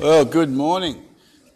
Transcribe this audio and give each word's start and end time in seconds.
Well, 0.00 0.24
good 0.24 0.50
morning. 0.50 1.04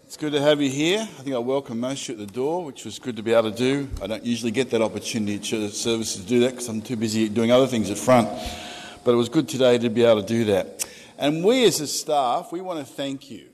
It's 0.02 0.16
good 0.16 0.32
to 0.32 0.40
have 0.40 0.60
you 0.60 0.68
here. 0.68 1.02
I 1.02 1.22
think 1.22 1.36
I 1.36 1.38
welcome 1.38 1.78
most 1.78 2.08
of 2.08 2.16
you 2.16 2.20
at 2.20 2.26
the 2.26 2.34
door, 2.34 2.64
which 2.64 2.84
was 2.84 2.98
good 2.98 3.14
to 3.14 3.22
be 3.22 3.32
able 3.32 3.52
to 3.52 3.56
do. 3.56 3.88
I 4.02 4.08
don't 4.08 4.26
usually 4.26 4.50
get 4.50 4.68
that 4.70 4.82
opportunity 4.82 5.36
at 5.36 5.44
church 5.44 5.70
services 5.74 6.24
to 6.24 6.28
do 6.28 6.40
that 6.40 6.50
because 6.50 6.68
I'm 6.68 6.82
too 6.82 6.96
busy 6.96 7.28
doing 7.28 7.52
other 7.52 7.68
things 7.68 7.88
at 7.88 7.98
front. 7.98 8.28
But 9.04 9.12
it 9.12 9.14
was 9.14 9.28
good 9.28 9.48
today 9.48 9.78
to 9.78 9.88
be 9.88 10.02
able 10.02 10.22
to 10.22 10.26
do 10.26 10.46
that. 10.46 10.84
And 11.18 11.44
we 11.44 11.64
as 11.66 11.78
a 11.78 11.86
staff, 11.86 12.50
we 12.50 12.60
want 12.60 12.84
to 12.84 12.92
thank 12.92 13.30
you. 13.30 13.50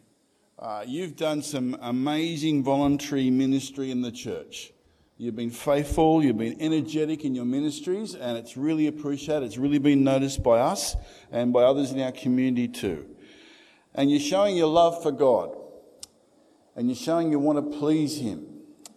Uh, 0.59 0.85
you've 0.87 1.17
done 1.17 1.43
some 1.43 1.77
amazing 1.83 2.65
voluntary 2.65 3.29
ministry 3.29 3.91
in 3.91 4.01
the 4.01 4.11
church. 4.11 4.73
You've 5.19 5.37
been 5.37 5.51
faithful, 5.51 6.25
you've 6.25 6.39
been 6.39 6.63
energetic 6.63 7.27
in 7.27 7.35
your 7.35 7.45
ministries, 7.45 8.15
and 8.15 8.39
it's 8.39 8.57
really 8.57 8.87
appreciated. 8.87 9.45
It's 9.45 9.59
really 9.59 9.81
been 9.81 10.03
noticed 10.03 10.43
by 10.43 10.61
us 10.61 10.97
and 11.31 11.53
by 11.53 11.65
others 11.65 11.93
in 11.93 12.01
our 12.01 12.13
community 12.13 12.69
too. 12.69 13.05
And 13.95 14.11
you're 14.11 14.21
showing 14.21 14.57
your 14.57 14.69
love 14.69 15.03
for 15.03 15.13
God 15.13 15.57
and 16.77 16.87
you're 16.87 16.97
showing 16.97 17.33
you 17.33 17.41
want 17.41 17.73
to 17.73 17.79
please 17.79 18.19
Him. 18.19 18.47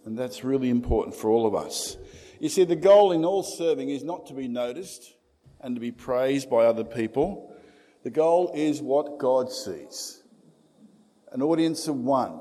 And 0.04 0.16
that's 0.16 0.44
really 0.44 0.70
important 0.70 1.16
for 1.16 1.30
all 1.30 1.46
of 1.46 1.54
us. 1.54 1.96
You 2.38 2.48
see, 2.48 2.64
the 2.64 2.76
goal 2.76 3.12
in 3.12 3.24
all 3.24 3.42
serving 3.42 3.88
is 3.88 4.04
not 4.04 4.26
to 4.26 4.34
be 4.34 4.48
noticed 4.48 5.14
and 5.60 5.74
to 5.76 5.80
be 5.80 5.92
praised 5.92 6.50
by 6.50 6.64
other 6.64 6.84
people. 6.84 7.54
The 8.02 8.10
goal 8.10 8.52
is 8.54 8.80
what 8.80 9.18
God 9.18 9.50
sees 9.50 10.22
an 11.32 11.42
audience 11.42 11.88
of 11.88 11.96
one. 11.96 12.40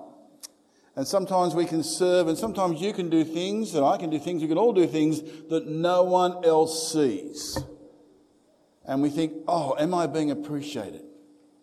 And 0.96 1.08
sometimes 1.08 1.56
we 1.56 1.66
can 1.66 1.82
serve, 1.82 2.28
and 2.28 2.38
sometimes 2.38 2.82
you 2.82 2.92
can 2.92 3.10
do 3.10 3.24
things, 3.24 3.74
and 3.74 3.86
I 3.86 3.96
can 3.98 4.10
do 4.10 4.20
things, 4.20 4.42
we 4.42 4.50
can 4.50 4.58
all 4.58 4.74
do 4.74 4.86
things 4.86 5.22
that 5.50 5.66
no 5.66 6.04
one 6.04 6.44
else 6.44 6.92
sees. 6.92 7.58
And 8.86 9.02
we 9.02 9.10
think, 9.10 9.34
oh, 9.48 9.76
am 9.80 9.94
I 9.94 10.08
being 10.08 10.30
appreciated? 10.30 11.04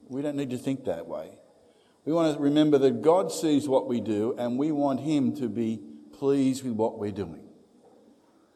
We 0.09 0.23
don't 0.23 0.37
need 0.37 0.51
to 0.51 0.59
think 0.59 0.85
that 0.85 1.07
way. 1.07 1.39
We 2.05 2.13
want 2.13 2.37
to 2.37 2.43
remember 2.43 2.79
that 2.79 3.03
God 3.03 3.31
sees 3.31 3.69
what 3.69 3.87
we 3.87 4.01
do 4.01 4.35
and 4.39 4.59
we 4.59 4.73
want 4.73 5.01
Him 5.01 5.35
to 5.37 5.49
be 5.49 5.81
pleased 6.19 6.65
with 6.65 6.73
what 6.73 6.99
we're 6.99 7.13
doing. 7.13 7.43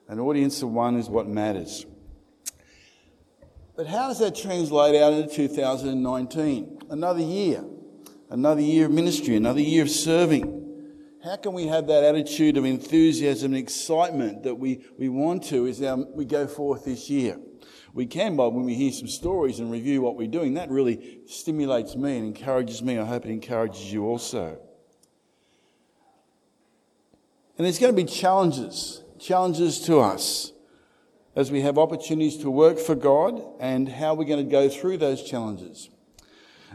An 0.09 0.19
audience 0.19 0.63
of 0.63 0.71
one 0.71 0.97
is 0.97 1.09
what 1.09 1.29
matters. 1.29 1.87
But 3.77 3.87
how 3.87 4.09
does 4.09 4.19
that 4.19 4.35
translate 4.35 4.95
out 4.95 5.13
into 5.13 5.49
2019? 5.49 6.79
Another 6.91 7.21
year, 7.21 7.65
another 8.31 8.61
year 8.61 8.87
of 8.87 8.93
ministry, 8.93 9.37
another 9.37 9.61
year 9.61 9.83
of 9.83 9.91
serving. 9.91 10.62
How 11.25 11.37
can 11.37 11.53
we 11.53 11.69
have 11.69 11.87
that 11.87 12.05
attitude 12.05 12.57
of 12.57 12.65
enthusiasm 12.65 13.53
and 13.53 13.63
excitement 13.63 14.43
that 14.43 14.57
we, 14.57 14.85
we 14.99 15.09
want 15.09 15.45
to 15.45 15.67
as 15.69 15.81
our, 15.83 15.97
we 15.97 16.25
go 16.25 16.47
forth 16.47 16.85
this 16.85 17.09
year? 17.09 17.39
we 17.95 18.07
can 18.07 18.37
by 18.37 18.47
when 18.47 18.65
we 18.65 18.75
hear 18.75 18.93
some 18.93 19.09
stories 19.09 19.61
and 19.61 19.71
review 19.71 20.01
what 20.01 20.17
we're 20.17 20.27
doing. 20.27 20.55
That 20.55 20.71
really 20.71 21.21
stimulates 21.27 21.95
me 21.95 22.17
and 22.17 22.27
encourages 22.27 22.83
me. 22.83 22.99
I 22.99 23.05
hope 23.05 23.27
it 23.27 23.31
encourages 23.31 23.93
you 23.93 24.07
also. 24.07 24.59
And 27.59 27.67
there's 27.67 27.79
going 27.79 27.95
to 27.95 28.03
be 28.03 28.09
challenges, 28.09 29.03
challenges 29.19 29.81
to 29.81 30.01
us 30.01 30.53
as 31.37 31.51
we 31.51 31.61
have 31.61 31.79
opportunities 31.79 32.39
to 32.39 32.51
work 32.51 32.79
for 32.79 32.95
God 32.95 33.43
and 33.61 33.89
how 33.89 34.15
we're 34.15 34.25
going 34.25 34.45
to 34.45 34.51
go 34.51 34.69
through 34.69 34.97
those 34.99 35.23
challenges. 35.23 35.91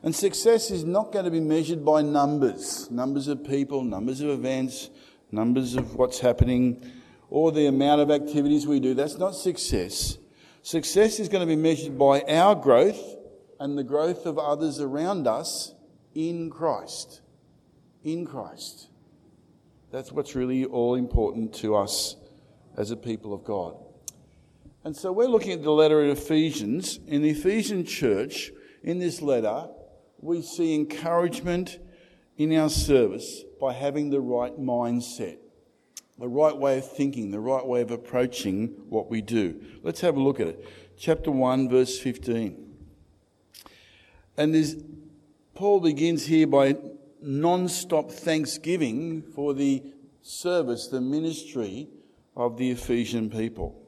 And 0.04 0.16
success 0.16 0.72
is 0.72 0.84
not 0.84 1.12
going 1.12 1.26
to 1.26 1.32
be 1.32 1.40
measured 1.40 1.84
by 1.84 2.02
numbers 2.02 2.90
numbers 2.92 3.28
of 3.28 3.44
people, 3.44 3.84
numbers 3.84 4.22
of 4.22 4.30
events, 4.30 4.90
numbers 5.32 5.76
of 5.76 5.96
what's 5.96 6.20
happening, 6.20 6.86
or 7.30 7.52
the 7.52 7.68
amount 7.68 8.02
of 8.02 8.12
activities 8.12 8.68
we 8.68 8.80
do. 8.80 8.94
That's 8.94 9.18
not 9.18 9.36
success. 9.36 10.18
Success 10.62 11.20
is 11.20 11.30
going 11.30 11.42
to 11.42 11.48
be 11.48 11.62
measured 11.62 11.98
by 11.98 12.22
our 12.22 12.56
growth 12.56 13.16
and 13.60 13.78
the 13.78 13.84
growth 13.84 14.26
of 14.26 14.38
others 14.38 14.80
around 14.80 15.28
us 15.28 15.74
in 16.14 16.50
Christ. 16.50 17.22
In 18.04 18.26
Christ. 18.26 18.90
That's 19.92 20.12
what's 20.12 20.36
really 20.36 20.66
all 20.66 20.96
important 20.96 21.54
to 21.56 21.76
us 21.76 22.16
as 22.76 22.92
a 22.92 22.98
people 22.98 23.34
of 23.34 23.44
God. 23.44 23.78
And 24.84 24.96
so 24.96 25.12
we're 25.12 25.28
looking 25.28 25.52
at 25.54 25.64
the 25.64 25.72
letter 25.72 26.04
of 26.04 26.18
Ephesians. 26.18 27.00
In 27.08 27.22
the 27.22 27.32
Ephesian 27.32 27.86
church, 27.86 28.52
in 28.84 29.00
this 29.00 29.22
letter, 29.22 29.68
we 30.28 30.42
see 30.42 30.76
encouragement 30.76 31.80
in 32.38 32.56
our 32.56 32.70
service 32.70 33.44
by 33.60 33.74
having 33.74 34.12
the 34.12 34.22
right 34.22 34.60
mindset 34.60 35.38
the 36.20 36.28
right 36.28 36.56
way 36.56 36.80
of 36.80 36.92
thinking, 36.92 37.32
the 37.32 37.40
right 37.40 37.66
way 37.66 37.82
of 37.82 37.92
approaching 37.92 38.68
what 38.90 39.10
we 39.10 39.22
do. 39.22 39.62
Let's 39.84 40.02
have 40.02 40.18
a 40.18 40.20
look 40.20 40.40
at 40.40 40.48
it. 40.48 40.68
Chapter 40.98 41.30
1, 41.30 41.70
verse 41.70 42.00
15. 42.00 42.76
And 44.36 45.06
Paul 45.54 45.80
begins 45.80 46.26
here 46.26 46.48
by 46.48 46.76
non 47.22 47.68
stop 47.68 48.12
thanksgiving 48.12 49.22
for 49.22 49.54
the 49.54 49.84
service, 50.22 50.88
the 50.88 51.02
ministry 51.02 51.88
of 52.36 52.58
the 52.58 52.72
Ephesian 52.72 53.30
people. 53.30 53.80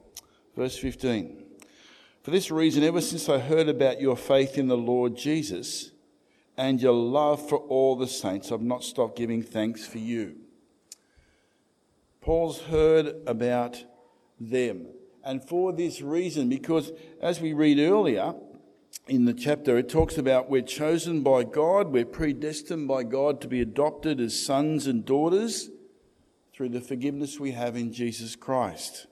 Verse 0.56 0.76
15. 0.76 1.44
For 2.22 2.30
this 2.30 2.50
reason, 2.50 2.84
ever 2.84 3.00
since 3.00 3.28
I 3.28 3.38
heard 3.38 3.68
about 3.68 4.00
your 4.00 4.16
faith 4.16 4.58
in 4.58 4.68
the 4.68 4.76
Lord 4.76 5.16
Jesus 5.16 5.89
and 6.60 6.80
your 6.80 6.92
love 6.92 7.48
for 7.48 7.56
all 7.56 7.96
the 7.96 8.06
saints, 8.06 8.52
I've 8.52 8.60
not 8.60 8.84
stopped 8.84 9.16
giving 9.16 9.42
thanks 9.42 9.86
for 9.86 9.96
you 9.98 10.36
Paul's 12.20 12.60
heard 12.60 13.16
about 13.26 13.82
them. 14.38 14.88
And 15.24 15.42
for 15.42 15.72
this 15.72 16.02
reason, 16.02 16.50
because 16.50 16.92
as 17.20 17.40
we 17.40 17.54
read 17.54 17.78
earlier 17.78 18.34
in 19.08 19.24
the 19.24 19.32
chapter, 19.32 19.78
it 19.78 19.88
talks 19.88 20.18
about 20.18 20.50
we're 20.50 20.62
chosen 20.62 21.22
by 21.22 21.44
God, 21.44 21.88
we're 21.88 22.04
predestined 22.04 22.88
by 22.88 23.04
God 23.04 23.40
to 23.40 23.48
be 23.48 23.60
adopted 23.60 24.20
as 24.20 24.38
sons 24.38 24.86
and 24.86 25.04
daughters 25.04 25.70
through 26.52 26.68
the 26.68 26.80
forgiveness 26.80 27.40
we 27.40 27.52
have 27.52 27.74
in 27.74 27.92
Jesus 27.92 28.36
Christ. 28.36 29.06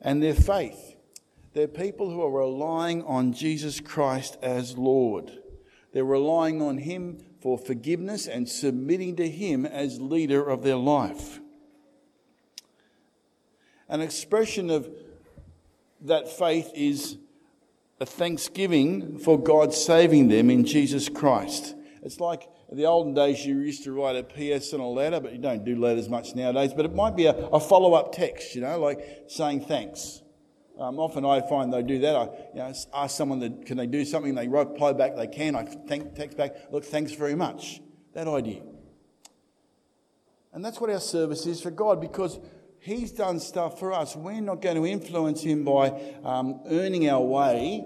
And 0.00 0.20
their 0.20 0.34
faith. 0.34 0.95
They're 1.56 1.66
people 1.66 2.10
who 2.10 2.22
are 2.22 2.30
relying 2.30 3.02
on 3.04 3.32
Jesus 3.32 3.80
Christ 3.80 4.36
as 4.42 4.76
Lord. 4.76 5.32
They're 5.94 6.04
relying 6.04 6.60
on 6.60 6.76
Him 6.76 7.16
for 7.40 7.56
forgiveness 7.56 8.26
and 8.26 8.46
submitting 8.46 9.16
to 9.16 9.26
Him 9.26 9.64
as 9.64 9.98
leader 9.98 10.46
of 10.46 10.62
their 10.62 10.76
life. 10.76 11.40
An 13.88 14.02
expression 14.02 14.68
of 14.68 14.90
that 16.02 16.28
faith 16.28 16.70
is 16.74 17.16
a 18.00 18.04
thanksgiving 18.04 19.16
for 19.16 19.38
God 19.38 19.72
saving 19.72 20.28
them 20.28 20.50
in 20.50 20.66
Jesus 20.66 21.08
Christ. 21.08 21.74
It's 22.02 22.20
like 22.20 22.50
in 22.70 22.76
the 22.76 22.84
olden 22.84 23.14
days 23.14 23.46
you 23.46 23.60
used 23.60 23.82
to 23.84 23.92
write 23.92 24.14
a 24.16 24.22
PS 24.22 24.74
on 24.74 24.80
a 24.80 24.90
letter, 24.90 25.20
but 25.20 25.32
you 25.32 25.38
don't 25.38 25.64
do 25.64 25.80
letters 25.80 26.10
much 26.10 26.34
nowadays. 26.34 26.74
But 26.74 26.84
it 26.84 26.94
might 26.94 27.16
be 27.16 27.24
a, 27.24 27.34
a 27.34 27.60
follow 27.60 27.94
up 27.94 28.12
text, 28.12 28.54
you 28.54 28.60
know, 28.60 28.78
like 28.78 29.24
saying 29.28 29.62
thanks. 29.62 30.20
Um, 30.78 30.98
often 30.98 31.24
I 31.24 31.40
find 31.40 31.72
they 31.72 31.82
do 31.82 31.98
that. 32.00 32.14
I 32.14 32.24
you 32.24 32.56
know, 32.56 32.74
ask 32.94 33.16
someone 33.16 33.40
that 33.40 33.64
can 33.64 33.78
they 33.78 33.86
do 33.86 34.04
something, 34.04 34.34
they 34.34 34.48
reply 34.48 34.92
back 34.92 35.16
they 35.16 35.26
can. 35.26 35.56
I 35.56 35.64
thank, 35.64 36.14
text 36.14 36.36
back, 36.36 36.54
look, 36.70 36.84
thanks 36.84 37.12
very 37.12 37.34
much. 37.34 37.80
That 38.12 38.28
idea. 38.28 38.62
And 40.52 40.64
that's 40.64 40.80
what 40.80 40.90
our 40.90 41.00
service 41.00 41.46
is 41.46 41.60
for 41.60 41.70
God 41.70 42.00
because 42.00 42.38
He's 42.78 43.10
done 43.10 43.40
stuff 43.40 43.78
for 43.78 43.92
us. 43.92 44.14
We're 44.14 44.40
not 44.40 44.62
going 44.62 44.76
to 44.76 44.86
influence 44.86 45.42
Him 45.42 45.64
by 45.64 45.88
um, 46.24 46.60
earning 46.66 47.08
our 47.08 47.20
way 47.20 47.84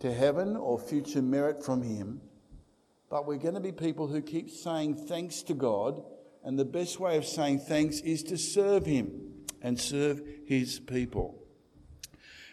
to 0.00 0.12
heaven 0.12 0.56
or 0.56 0.78
future 0.78 1.22
merit 1.22 1.64
from 1.64 1.82
Him, 1.82 2.20
but 3.08 3.26
we're 3.26 3.38
going 3.38 3.54
to 3.54 3.60
be 3.60 3.72
people 3.72 4.08
who 4.08 4.20
keep 4.20 4.50
saying 4.50 5.06
thanks 5.06 5.42
to 5.44 5.54
God. 5.54 6.02
And 6.44 6.58
the 6.58 6.64
best 6.64 7.00
way 7.00 7.16
of 7.16 7.24
saying 7.24 7.60
thanks 7.60 8.00
is 8.00 8.22
to 8.24 8.36
serve 8.38 8.86
Him 8.86 9.10
and 9.62 9.78
serve 9.80 10.22
His 10.46 10.78
people. 10.78 11.37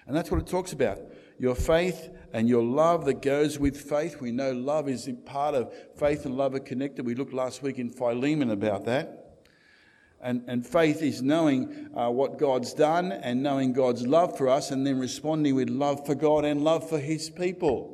And 0.07 0.15
that's 0.15 0.29
what 0.29 0.39
it 0.39 0.47
talks 0.47 0.71
about. 0.71 0.99
Your 1.39 1.55
faith 1.55 2.09
and 2.33 2.47
your 2.47 2.63
love 2.63 3.05
that 3.05 3.21
goes 3.21 3.57
with 3.57 3.79
faith. 3.79 4.21
We 4.21 4.31
know 4.31 4.51
love 4.51 4.87
is 4.87 5.09
part 5.25 5.55
of 5.55 5.73
faith 5.97 6.25
and 6.25 6.37
love 6.37 6.53
are 6.53 6.59
connected. 6.59 7.05
We 7.05 7.15
looked 7.15 7.33
last 7.33 7.63
week 7.63 7.79
in 7.79 7.89
Philemon 7.89 8.51
about 8.51 8.85
that. 8.85 9.21
And, 10.21 10.43
and 10.47 10.65
faith 10.65 11.01
is 11.01 11.21
knowing 11.21 11.89
uh, 11.95 12.09
what 12.09 12.39
God's 12.39 12.73
done 12.73 13.11
and 13.11 13.43
knowing 13.43 13.73
God's 13.73 14.07
love 14.07 14.37
for 14.37 14.47
us 14.47 14.71
and 14.71 14.85
then 14.85 14.99
responding 14.99 15.55
with 15.55 15.69
love 15.69 16.05
for 16.05 16.15
God 16.15 16.45
and 16.45 16.63
love 16.63 16.89
for 16.89 16.99
His 16.99 17.29
people. 17.29 17.91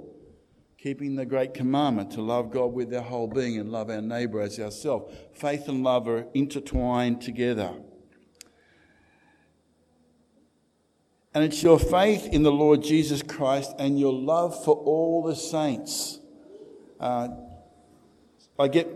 Keeping 0.77 1.15
the 1.15 1.25
great 1.25 1.53
commandment 1.53 2.11
to 2.11 2.21
love 2.21 2.49
God 2.49 2.73
with 2.73 2.93
our 2.93 3.01
whole 3.01 3.27
being 3.27 3.59
and 3.59 3.71
love 3.71 3.89
our 3.89 4.01
neighbour 4.01 4.41
as 4.41 4.59
ourselves. 4.59 5.13
Faith 5.33 5.67
and 5.67 5.83
love 5.83 6.07
are 6.07 6.25
intertwined 6.33 7.21
together. 7.21 7.73
And 11.33 11.43
it's 11.45 11.63
your 11.63 11.79
faith 11.79 12.27
in 12.27 12.43
the 12.43 12.51
Lord 12.51 12.83
Jesus 12.83 13.21
Christ 13.21 13.73
and 13.79 13.99
your 13.99 14.11
love 14.11 14.63
for 14.65 14.75
all 14.75 15.23
the 15.23 15.35
saints. 15.35 16.19
Uh, 16.99 17.29
I 18.59 18.67
get 18.67 18.87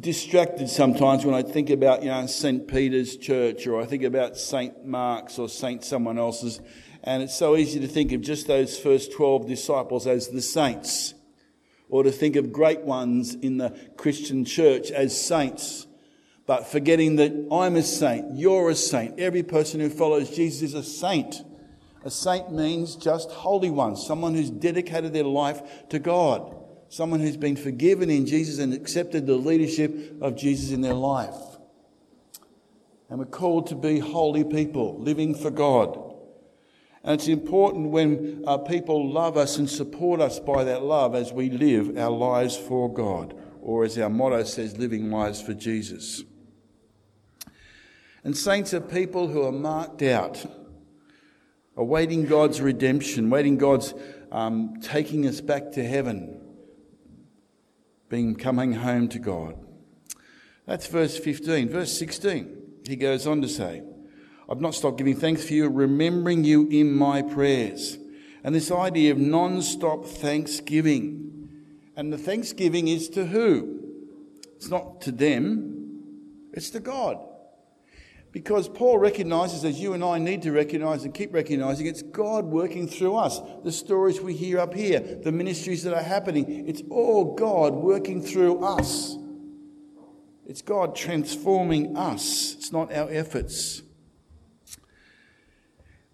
distracted 0.00 0.68
sometimes 0.68 1.24
when 1.24 1.34
I 1.34 1.42
think 1.42 1.70
about, 1.70 2.02
you 2.02 2.08
know, 2.08 2.26
St. 2.26 2.66
Peter's 2.66 3.16
Church 3.16 3.66
or 3.66 3.80
I 3.80 3.86
think 3.86 4.02
about 4.02 4.36
St. 4.36 4.84
Mark's 4.84 5.38
or 5.38 5.48
St. 5.48 5.84
someone 5.84 6.18
else's. 6.18 6.60
And 7.04 7.22
it's 7.22 7.36
so 7.36 7.56
easy 7.56 7.78
to 7.80 7.88
think 7.88 8.12
of 8.12 8.22
just 8.22 8.48
those 8.48 8.78
first 8.78 9.12
12 9.12 9.46
disciples 9.46 10.06
as 10.06 10.28
the 10.28 10.42
saints. 10.42 11.14
or 11.90 12.02
to 12.02 12.12
think 12.12 12.36
of 12.36 12.52
great 12.52 12.82
ones 12.82 13.34
in 13.34 13.56
the 13.56 13.70
Christian 13.96 14.44
church 14.44 14.90
as 14.90 15.18
saints, 15.18 15.86
but 16.46 16.66
forgetting 16.66 17.16
that 17.16 17.48
I'm 17.50 17.76
a 17.76 17.82
saint, 17.82 18.36
you're 18.36 18.70
a 18.70 18.74
saint. 18.74 19.18
Every 19.18 19.42
person 19.42 19.80
who 19.80 19.88
follows 19.88 20.30
Jesus 20.30 20.62
is 20.62 20.74
a 20.74 20.82
saint. 20.82 21.42
A 22.08 22.10
saint 22.10 22.50
means 22.50 22.96
just 22.96 23.30
holy 23.30 23.68
one, 23.68 23.94
someone 23.94 24.34
who's 24.34 24.48
dedicated 24.48 25.12
their 25.12 25.24
life 25.24 25.86
to 25.90 25.98
God, 25.98 26.56
someone 26.88 27.20
who's 27.20 27.36
been 27.36 27.54
forgiven 27.54 28.08
in 28.08 28.24
Jesus 28.24 28.58
and 28.58 28.72
accepted 28.72 29.26
the 29.26 29.36
leadership 29.36 30.16
of 30.22 30.34
Jesus 30.34 30.70
in 30.70 30.80
their 30.80 30.94
life. 30.94 31.36
And 33.10 33.18
we're 33.18 33.26
called 33.26 33.66
to 33.66 33.74
be 33.74 33.98
holy 33.98 34.42
people, 34.42 34.98
living 34.98 35.34
for 35.34 35.50
God. 35.50 36.02
And 37.04 37.20
it's 37.20 37.28
important 37.28 37.90
when 37.90 38.42
uh, 38.46 38.56
people 38.56 39.12
love 39.12 39.36
us 39.36 39.58
and 39.58 39.68
support 39.68 40.22
us 40.22 40.40
by 40.40 40.64
that 40.64 40.82
love 40.82 41.14
as 41.14 41.30
we 41.30 41.50
live 41.50 41.98
our 41.98 42.10
lives 42.10 42.56
for 42.56 42.90
God, 42.90 43.38
or 43.60 43.84
as 43.84 43.98
our 43.98 44.08
motto 44.08 44.44
says, 44.44 44.78
living 44.78 45.10
lives 45.10 45.42
for 45.42 45.52
Jesus. 45.52 46.22
And 48.24 48.34
saints 48.34 48.72
are 48.72 48.80
people 48.80 49.28
who 49.28 49.42
are 49.42 49.52
marked 49.52 50.00
out, 50.00 50.46
awaiting 51.78 52.26
God's 52.26 52.60
redemption, 52.60 53.30
waiting 53.30 53.56
God's 53.56 53.94
um, 54.32 54.80
taking 54.82 55.26
us 55.26 55.40
back 55.40 55.72
to 55.72 55.84
heaven, 55.84 56.40
being 58.08 58.34
coming 58.34 58.74
home 58.74 59.08
to 59.08 59.18
God. 59.18 59.54
That's 60.66 60.88
verse 60.88 61.16
15. 61.16 61.70
Verse 61.70 61.96
16, 61.96 62.82
he 62.86 62.96
goes 62.96 63.26
on 63.26 63.40
to 63.42 63.48
say, 63.48 63.82
I've 64.50 64.60
not 64.60 64.74
stopped 64.74 64.98
giving 64.98 65.16
thanks 65.16 65.46
for 65.46 65.52
you, 65.54 65.68
remembering 65.68 66.44
you 66.44 66.68
in 66.68 66.92
my 66.92 67.22
prayers. 67.22 67.96
And 68.42 68.54
this 68.54 68.70
idea 68.70 69.12
of 69.12 69.18
non 69.18 69.62
stop 69.62 70.04
thanksgiving. 70.04 71.48
And 71.96 72.12
the 72.12 72.18
thanksgiving 72.18 72.88
is 72.88 73.08
to 73.10 73.26
who? 73.26 73.80
It's 74.56 74.68
not 74.68 75.00
to 75.02 75.12
them, 75.12 76.02
it's 76.52 76.70
to 76.70 76.80
God. 76.80 77.18
Because 78.30 78.68
Paul 78.68 78.98
recognizes, 78.98 79.64
as 79.64 79.80
you 79.80 79.94
and 79.94 80.04
I 80.04 80.18
need 80.18 80.42
to 80.42 80.52
recognize 80.52 81.04
and 81.04 81.14
keep 81.14 81.32
recognizing, 81.32 81.86
it's 81.86 82.02
God 82.02 82.44
working 82.44 82.86
through 82.86 83.16
us. 83.16 83.40
The 83.64 83.72
stories 83.72 84.20
we 84.20 84.34
hear 84.34 84.58
up 84.58 84.74
here, 84.74 85.00
the 85.00 85.32
ministries 85.32 85.82
that 85.84 85.94
are 85.94 86.02
happening, 86.02 86.68
it's 86.68 86.82
all 86.90 87.34
God 87.34 87.74
working 87.74 88.22
through 88.22 88.62
us. 88.62 89.16
It's 90.46 90.62
God 90.62 90.94
transforming 90.94 91.96
us, 91.96 92.54
it's 92.54 92.72
not 92.72 92.92
our 92.92 93.10
efforts. 93.10 93.82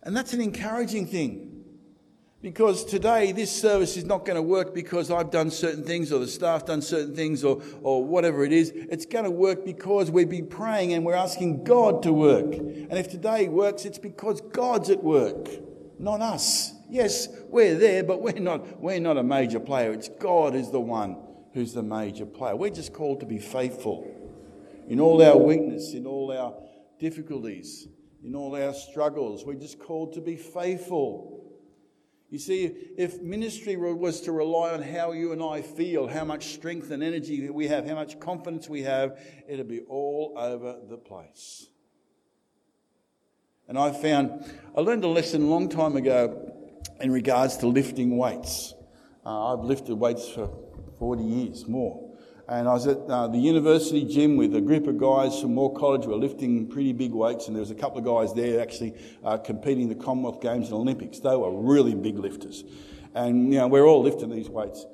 And 0.02 0.16
that's 0.16 0.32
an 0.32 0.40
encouraging 0.40 1.06
thing. 1.06 1.53
Because 2.44 2.84
today, 2.84 3.32
this 3.32 3.50
service 3.50 3.96
is 3.96 4.04
not 4.04 4.26
going 4.26 4.36
to 4.36 4.42
work 4.42 4.74
because 4.74 5.10
I've 5.10 5.30
done 5.30 5.50
certain 5.50 5.82
things 5.82 6.12
or 6.12 6.18
the 6.18 6.28
staff 6.28 6.66
done 6.66 6.82
certain 6.82 7.16
things 7.16 7.42
or, 7.42 7.62
or 7.82 8.04
whatever 8.04 8.44
it 8.44 8.52
is. 8.52 8.70
It's 8.74 9.06
going 9.06 9.24
to 9.24 9.30
work 9.30 9.64
because 9.64 10.10
we've 10.10 10.28
been 10.28 10.48
praying 10.48 10.92
and 10.92 11.06
we're 11.06 11.14
asking 11.14 11.64
God 11.64 12.02
to 12.02 12.12
work. 12.12 12.52
And 12.52 12.92
if 12.92 13.08
today 13.08 13.48
works, 13.48 13.86
it's 13.86 13.96
because 13.96 14.42
God's 14.42 14.90
at 14.90 15.02
work, 15.02 15.48
not 15.98 16.20
us. 16.20 16.74
Yes, 16.90 17.28
we're 17.48 17.78
there, 17.78 18.04
but 18.04 18.20
we're 18.20 18.38
not, 18.38 18.78
we're 18.78 19.00
not 19.00 19.16
a 19.16 19.22
major 19.22 19.58
player. 19.58 19.94
It's 19.94 20.10
God 20.10 20.52
who's 20.52 20.70
the 20.70 20.80
one 20.80 21.16
who's 21.54 21.72
the 21.72 21.82
major 21.82 22.26
player. 22.26 22.56
We're 22.56 22.68
just 22.68 22.92
called 22.92 23.20
to 23.20 23.26
be 23.26 23.38
faithful 23.38 24.06
in 24.86 25.00
all 25.00 25.22
our 25.22 25.38
weakness, 25.38 25.94
in 25.94 26.04
all 26.04 26.30
our 26.30 26.52
difficulties 26.98 27.88
in 28.24 28.34
all 28.34 28.56
our 28.56 28.72
struggles. 28.72 29.44
We're 29.44 29.54
just 29.54 29.78
called 29.78 30.14
to 30.14 30.20
be 30.22 30.36
faithful. 30.36 31.43
You 32.34 32.40
see, 32.40 32.64
if 32.96 33.22
ministry 33.22 33.76
was 33.76 34.22
to 34.22 34.32
rely 34.32 34.72
on 34.72 34.82
how 34.82 35.12
you 35.12 35.30
and 35.30 35.40
I 35.40 35.62
feel, 35.62 36.08
how 36.08 36.24
much 36.24 36.46
strength 36.46 36.90
and 36.90 37.00
energy 37.00 37.48
we 37.48 37.68
have, 37.68 37.86
how 37.86 37.94
much 37.94 38.18
confidence 38.18 38.68
we 38.68 38.82
have, 38.82 39.20
it'd 39.46 39.68
be 39.68 39.82
all 39.82 40.34
over 40.36 40.80
the 40.88 40.96
place. 40.96 41.68
And 43.68 43.78
I 43.78 43.92
found, 43.92 44.52
I 44.76 44.80
learned 44.80 45.04
a 45.04 45.08
lesson 45.08 45.42
a 45.42 45.46
long 45.46 45.68
time 45.68 45.94
ago 45.94 46.52
in 47.00 47.12
regards 47.12 47.56
to 47.58 47.68
lifting 47.68 48.16
weights. 48.16 48.74
Uh, 49.24 49.52
I've 49.54 49.64
lifted 49.64 49.94
weights 49.94 50.28
for 50.28 50.50
40 50.98 51.22
years 51.22 51.68
more. 51.68 52.03
And 52.46 52.68
I 52.68 52.74
was 52.74 52.86
at 52.86 52.98
uh, 53.08 53.26
the 53.28 53.38
university 53.38 54.04
gym 54.04 54.36
with 54.36 54.54
a 54.54 54.60
group 54.60 54.86
of 54.86 54.98
guys 54.98 55.40
from 55.40 55.54
Moore 55.54 55.72
College. 55.72 56.04
We 56.04 56.12
were 56.12 56.18
lifting 56.18 56.66
pretty 56.66 56.92
big 56.92 57.12
weights, 57.12 57.46
and 57.46 57.56
there 57.56 57.60
was 57.60 57.70
a 57.70 57.74
couple 57.74 57.98
of 57.98 58.04
guys 58.04 58.34
there 58.34 58.60
actually 58.60 58.94
uh, 59.24 59.38
competing 59.38 59.84
in 59.84 59.88
the 59.88 60.04
Commonwealth 60.04 60.42
Games 60.42 60.66
and 60.66 60.74
Olympics. 60.74 61.20
They 61.20 61.34
were 61.34 61.50
really 61.50 61.94
big 61.94 62.18
lifters. 62.18 62.64
And, 63.14 63.50
you 63.50 63.60
know, 63.60 63.68
we're 63.68 63.86
all 63.86 64.02
lifting 64.02 64.28
these 64.28 64.50
weights. 64.50 64.84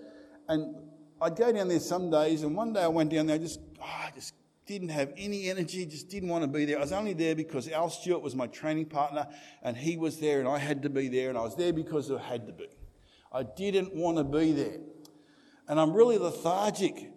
And 0.49 0.77
I'd 1.21 1.35
go 1.35 1.51
down 1.51 1.67
there 1.67 1.81
some 1.81 2.09
days, 2.09 2.45
and 2.45 2.55
one 2.55 2.73
day 2.73 2.83
I 2.83 2.89
went 2.89 3.11
down 3.11 3.27
there, 3.27 3.39
just, 3.39 3.59
oh, 3.81 3.85
I 3.85 4.13
just 4.15 4.33
didn't 4.67 4.91
have 4.91 5.13
any 5.17 5.51
energy, 5.51 5.85
just 5.87 6.09
didn't 6.09 6.29
want 6.29 6.45
to 6.45 6.49
be 6.49 6.65
there. 6.67 6.79
I 6.79 6.83
was 6.83 6.93
only 6.93 7.15
there 7.15 7.35
because 7.35 7.69
Al 7.69 7.91
Stewart 7.91 8.23
was 8.23 8.37
my 8.37 8.47
training 8.47 8.87
partner, 8.87 9.27
and 9.65 9.77
he 9.77 9.97
was 9.97 10.19
there, 10.21 10.39
and 10.39 10.49
I 10.49 10.59
had 10.59 10.83
to 10.85 10.89
be 10.89 11.09
there, 11.09 11.31
and 11.31 11.37
I 11.37 11.43
was 11.43 11.57
there 11.57 11.73
because 11.73 12.13
I 12.13 12.23
had 12.23 12.47
to 12.47 12.53
be. 12.53 12.69
I 13.33 13.43
didn't 13.43 13.93
want 13.97 14.19
to 14.19 14.25
be 14.25 14.53
there. 14.53 14.79
And 15.67 15.81
I'm 15.81 15.93
really 15.93 16.19
lethargic. 16.19 17.11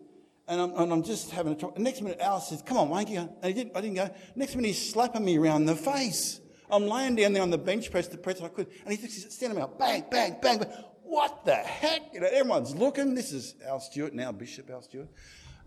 And 0.47 0.59
I'm, 0.59 0.75
and 0.75 0.91
I'm 0.91 1.03
just 1.03 1.31
having 1.31 1.53
a 1.53 1.55
talk. 1.55 1.77
next 1.77 2.01
minute, 2.01 2.19
Alice 2.19 2.49
says, 2.49 2.61
Come 2.61 2.77
on, 2.77 2.89
Wanky. 2.89 3.17
And 3.17 3.29
I 3.41 3.51
didn't, 3.51 3.75
I 3.77 3.81
didn't 3.81 3.95
go. 3.95 4.09
Next 4.35 4.55
minute, 4.55 4.67
he's 4.69 4.91
slapping 4.91 5.23
me 5.23 5.37
around 5.37 5.65
the 5.65 5.75
face. 5.75 6.41
I'm 6.69 6.87
laying 6.87 7.15
down 7.15 7.33
there 7.33 7.43
on 7.43 7.49
the 7.49 7.57
bench 7.57 7.91
press, 7.91 8.07
the 8.07 8.17
press 8.17 8.41
I 8.41 8.47
could. 8.49 8.67
And 8.85 8.97
he's 8.97 9.33
standing 9.33 9.61
out, 9.61 9.79
bang, 9.79 10.05
bang, 10.09 10.37
bang, 10.41 10.59
bang. 10.59 10.69
What 11.03 11.45
the 11.45 11.55
heck? 11.55 12.13
You 12.13 12.21
know, 12.21 12.27
everyone's 12.31 12.75
looking. 12.75 13.13
This 13.13 13.31
is 13.31 13.55
Al 13.67 13.79
Stewart, 13.79 14.13
now 14.13 14.31
Bishop 14.31 14.69
Al 14.69 14.81
Stewart. 14.81 15.09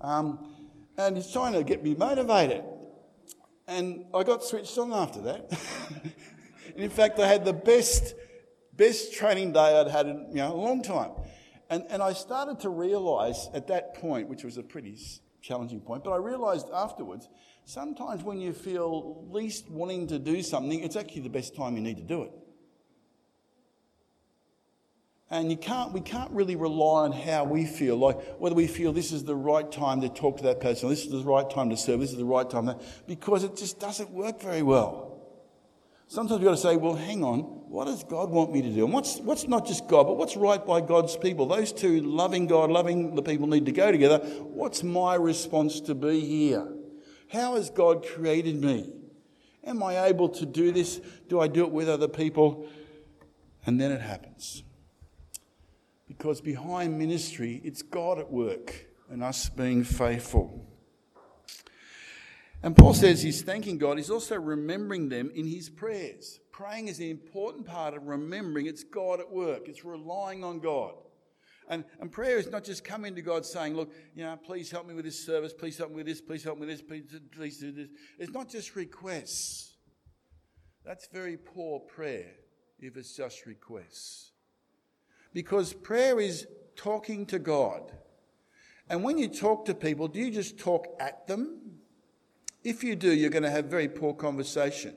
Um, 0.01 0.53
and 0.99 1.17
he's 1.17 1.31
trying 1.31 1.53
to 1.53 1.63
get 1.63 1.83
me 1.85 1.95
motivated. 1.95 2.65
And 3.69 4.07
I 4.15 4.23
got 4.23 4.43
switched 4.43 4.77
on 4.79 4.93
after 4.93 5.21
that. 5.23 5.51
and 6.75 6.83
in 6.83 6.91
fact, 6.91 7.19
I 7.19 7.27
had 7.27 7.45
the 7.45 7.53
best, 7.53 8.15
best 8.73 9.13
training 9.13 9.53
day 9.53 9.81
I'd 9.81 9.89
had 9.89 10.07
in 10.07 10.27
you 10.31 10.37
know, 10.37 10.53
a 10.53 10.57
long 10.57 10.83
time. 10.83 11.13
And, 11.69 11.85
and 11.89 12.03
I 12.03 12.13
started 12.13 12.61
to 12.61 12.69
realize 12.69 13.49
at 13.53 13.67
that 13.69 13.95
point, 13.95 14.29
which 14.29 14.45
was 14.45 14.57
a 14.57 14.63
pretty 14.63 14.97
challenging 15.43 15.81
point, 15.81 16.05
but 16.05 16.13
I 16.13 16.17
realized 16.17 16.69
afterwards, 16.73 17.29
sometimes 17.65 18.23
when 18.23 18.41
you 18.41 18.53
feel 18.53 19.27
least 19.31 19.69
wanting 19.71 20.07
to 20.09 20.19
do 20.19 20.43
something, 20.43 20.81
it's 20.81 20.97
actually 20.97 21.23
the 21.23 21.31
best 21.31 21.57
time 21.57 21.75
you 21.75 21.83
need 21.83 21.97
to 21.97 22.03
do 22.03 22.23
it. 22.23 22.33
And 25.29 25.51
you 25.51 25.57
can't, 25.57 25.93
we 25.93 26.01
can't 26.01 26.31
really 26.31 26.55
rely 26.55 27.03
on 27.05 27.13
how 27.13 27.43
we 27.45 27.67
feel, 27.67 27.97
like 27.97 28.21
whether 28.39 28.55
we 28.55 28.69
feel 28.69 28.93
this 28.93 29.11
is 29.11 29.25
the 29.25 29.35
right 29.35 29.71
time 29.71 30.01
to 30.03 30.09
talk 30.09 30.37
to 30.37 30.45
that 30.45 30.61
person, 30.61 30.89
this 30.89 31.05
is 31.05 31.11
the 31.11 31.25
right 31.25 31.49
time 31.51 31.71
to 31.71 31.77
serve, 31.77 31.99
this 31.99 32.13
is 32.13 32.17
the 32.17 32.25
right 32.25 32.49
time, 32.49 32.67
to, 32.67 32.79
because 33.09 33.43
it 33.43 33.57
just 33.57 33.81
doesn't 33.81 34.11
work 34.11 34.41
very 34.41 34.63
well. 34.63 35.16
Sometimes 36.09 36.39
we've 36.41 36.47
got 36.47 36.53
to 36.53 36.57
say, 36.57 36.77
well, 36.77 36.95
hang 36.95 37.25
on, 37.25 37.41
what 37.41 37.87
does 37.87 38.05
God 38.05 38.31
want 38.31 38.53
me 38.53 38.63
to 38.63 38.71
do? 38.71 38.85
And 38.85 38.93
what's, 38.93 39.19
what's 39.19 39.49
not 39.49 39.67
just 39.67 39.89
God, 39.89 40.05
but 40.05 40.17
what's 40.17 40.37
right 40.37 40.65
by 40.65 40.81
God's 40.81 41.17
people? 41.17 41.47
Those 41.47 41.73
two, 41.73 42.01
loving 42.01 42.47
God, 42.47 42.71
loving 42.71 43.17
the 43.17 43.23
people, 43.23 43.49
need 43.49 43.67
to 43.67 43.73
go 43.73 43.91
together. 43.91 44.19
What's 44.19 44.85
my 44.85 45.17
response 45.17 45.81
to 45.81 45.95
be 45.95 46.21
here? 46.21 46.69
How 47.33 47.57
has 47.57 47.71
God 47.71 48.07
created 48.07 48.63
me? 48.63 48.93
Am 49.65 49.83
I 49.83 50.05
able 50.05 50.29
to 50.29 50.47
do 50.47 50.71
this? 50.71 51.01
Do 51.29 51.41
I 51.41 51.49
do 51.49 51.65
it 51.65 51.73
with 51.73 51.89
other 51.89 52.07
people? 52.07 52.69
And 53.67 53.81
then 53.81 53.91
it 53.91 54.01
happens. 54.01 54.63
Because 56.07 56.41
behind 56.41 56.97
ministry, 56.97 57.61
it's 57.65 57.83
God 57.83 58.21
at 58.21 58.31
work 58.31 58.87
and 59.11 59.25
us 59.25 59.49
being 59.49 59.83
faithful. 59.83 60.65
And 62.67 62.75
Paul 62.75 62.95
says 62.95 63.23
he's 63.23 63.43
thanking 63.43 63.79
God. 63.79 63.97
He's 63.97 64.11
also 64.11 64.35
remembering 64.35 65.09
them 65.09 65.31
in 65.37 65.47
his 65.47 65.71
prayers. 65.71 66.41
Praying 66.51 66.89
is 66.89 66.99
an 66.99 67.07
important 67.07 67.65
part 67.65 67.95
of 67.95 68.09
remembering 68.09 68.67
it's 68.67 68.83
God 68.83 69.21
at 69.21 69.31
work, 69.31 69.69
it's 69.69 69.85
relying 69.85 70.43
on 70.43 70.59
God. 70.59 70.95
And, 71.69 71.85
and 72.01 72.11
prayer 72.11 72.39
is 72.39 72.51
not 72.51 72.65
just 72.65 72.83
coming 72.83 73.15
to 73.15 73.23
God 73.23 73.47
saying, 73.47 73.77
Look, 73.77 73.93
you 74.17 74.25
know, 74.25 74.37
please 74.45 74.69
help 74.69 74.89
me 74.89 74.95
with 74.95 75.05
this 75.05 75.25
service, 75.25 75.53
please 75.53 75.79
help 75.79 75.91
me 75.91 75.97
with 75.99 76.07
this, 76.07 76.21
please 76.21 76.43
help 76.43 76.59
me 76.59 76.67
with 76.67 76.77
this, 76.77 76.83
please, 76.83 77.05
please 77.31 77.59
do 77.59 77.71
this. 77.71 77.87
It's 78.19 78.33
not 78.33 78.49
just 78.49 78.75
requests. 78.75 79.77
That's 80.85 81.07
very 81.13 81.37
poor 81.37 81.79
prayer 81.79 82.33
if 82.81 82.97
it's 82.97 83.15
just 83.15 83.47
requests. 83.47 84.33
Because 85.33 85.73
prayer 85.73 86.19
is 86.19 86.49
talking 86.75 87.27
to 87.27 87.39
God. 87.39 87.93
And 88.91 89.05
when 89.05 89.19
you 89.19 89.29
talk 89.29 89.67
to 89.67 89.75
people, 89.75 90.09
do 90.09 90.19
you 90.19 90.33
just 90.33 90.59
talk 90.59 90.87
at 90.99 91.29
them? 91.29 91.66
If 92.67 92.83
you 92.83 92.97
do, 92.97 93.15
you're 93.15 93.31
going 93.31 93.45
to 93.45 93.51
have 93.51 93.67
very 93.67 93.87
poor 93.87 94.13
conversation. 94.13 94.93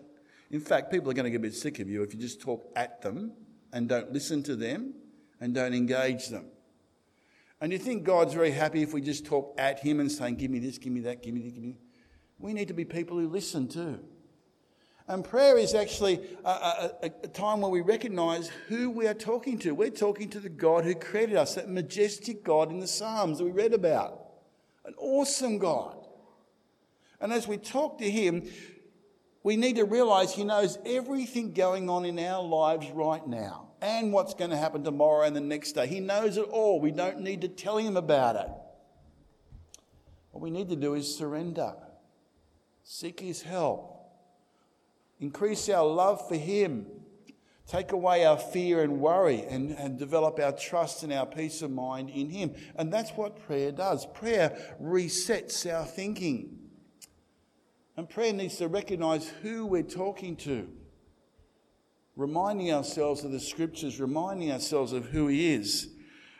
In 0.49 0.59
fact, 0.59 0.89
people 0.89 1.11
are 1.11 1.13
going 1.13 1.25
to 1.25 1.29
get 1.29 1.37
a 1.37 1.39
bit 1.39 1.53
sick 1.53 1.77
of 1.77 1.87
you 1.87 2.01
if 2.01 2.15
you 2.15 2.19
just 2.19 2.41
talk 2.41 2.67
at 2.75 3.03
them 3.03 3.33
and 3.71 3.87
don't 3.87 4.11
listen 4.11 4.41
to 4.41 4.55
them 4.55 4.95
and 5.39 5.53
don't 5.53 5.75
engage 5.75 6.29
them. 6.29 6.47
And 7.61 7.71
you 7.71 7.77
think 7.77 8.05
God's 8.05 8.33
very 8.33 8.49
happy 8.49 8.81
if 8.81 8.91
we 8.91 9.01
just 9.01 9.23
talk 9.23 9.53
at 9.59 9.81
Him 9.81 9.99
and 9.99 10.11
saying, 10.11 10.37
Give 10.37 10.49
me 10.49 10.57
this, 10.57 10.79
give 10.79 10.91
me 10.91 11.01
that, 11.01 11.21
give 11.21 11.35
me 11.35 11.41
this, 11.41 11.51
give 11.51 11.61
me. 11.61 11.77
We 12.39 12.53
need 12.53 12.69
to 12.69 12.73
be 12.73 12.85
people 12.85 13.19
who 13.19 13.29
listen 13.29 13.67
too. 13.67 13.99
And 15.07 15.23
prayer 15.23 15.55
is 15.55 15.75
actually 15.75 16.21
a, 16.43 16.49
a, 16.49 16.91
a, 17.03 17.27
time 17.27 17.61
where 17.61 17.69
we 17.69 17.81
recognize 17.81 18.49
who 18.67 18.89
we 18.89 19.05
are 19.05 19.13
talking 19.13 19.59
to. 19.59 19.75
We're 19.75 19.91
talking 19.91 20.27
to 20.31 20.39
the 20.39 20.49
God 20.49 20.85
who 20.85 20.95
created 20.95 21.35
us, 21.35 21.53
that 21.53 21.69
majestic 21.69 22.43
God 22.43 22.71
in 22.71 22.79
the 22.79 22.87
Psalms 22.87 23.37
that 23.37 23.43
we 23.43 23.51
read 23.51 23.73
about. 23.73 24.21
An 24.85 24.95
awesome 24.97 25.59
God. 25.59 25.98
And 27.21 27.33
as 27.33 27.47
we 27.47 27.57
talk 27.57 27.99
to 27.99 28.09
Him, 28.09 28.49
we 29.43 29.55
need 29.57 29.77
to 29.77 29.85
realize 29.85 30.33
He 30.33 30.43
knows 30.43 30.77
everything 30.85 31.53
going 31.53 31.89
on 31.89 32.05
in 32.05 32.19
our 32.19 32.43
lives 32.43 32.89
right 32.91 33.25
now 33.25 33.69
and 33.81 34.11
what's 34.11 34.33
going 34.33 34.51
to 34.51 34.57
happen 34.57 34.83
tomorrow 34.83 35.25
and 35.25 35.35
the 35.35 35.41
next 35.41 35.73
day. 35.73 35.87
He 35.87 35.99
knows 35.99 36.37
it 36.37 36.47
all. 36.49 36.79
We 36.79 36.91
don't 36.91 37.21
need 37.21 37.41
to 37.41 37.47
tell 37.47 37.77
Him 37.77 37.97
about 37.97 38.35
it. 38.35 38.49
What 40.31 40.41
we 40.41 40.51
need 40.51 40.69
to 40.69 40.75
do 40.75 40.93
is 40.93 41.15
surrender, 41.15 41.73
seek 42.83 43.19
His 43.19 43.41
help 43.41 43.99
increase 45.19 45.69
our 45.69 45.85
love 45.85 46.27
for 46.27 46.35
Him, 46.35 46.85
take 47.67 47.91
away 47.91 48.25
our 48.25 48.37
fear 48.37 48.81
and 48.81 48.99
worry, 48.99 49.43
and, 49.47 49.71
and 49.71 49.99
develop 49.99 50.39
our 50.39 50.51
trust 50.51 51.03
and 51.03 51.13
our 51.13 51.25
peace 51.25 51.61
of 51.61 51.71
mind 51.71 52.09
in 52.09 52.29
Him. 52.29 52.55
And 52.75 52.91
that's 52.91 53.11
what 53.11 53.45
prayer 53.45 53.71
does. 53.71 54.05
Prayer 54.05 54.57
resets 54.81 55.71
our 55.71 55.85
thinking. 55.85 56.58
And 57.99 58.07
prayer 58.09 58.31
needs 58.31 58.55
to 58.59 58.69
recognize 58.69 59.27
who 59.41 59.65
we're 59.65 59.83
talking 59.83 60.37
to, 60.37 60.69
reminding 62.15 62.71
ourselves 62.71 63.25
of 63.25 63.33
the 63.33 63.41
scriptures, 63.41 63.99
reminding 63.99 64.53
ourselves 64.53 64.93
of 64.93 65.07
who 65.07 65.27
He 65.27 65.53
is. 65.53 65.89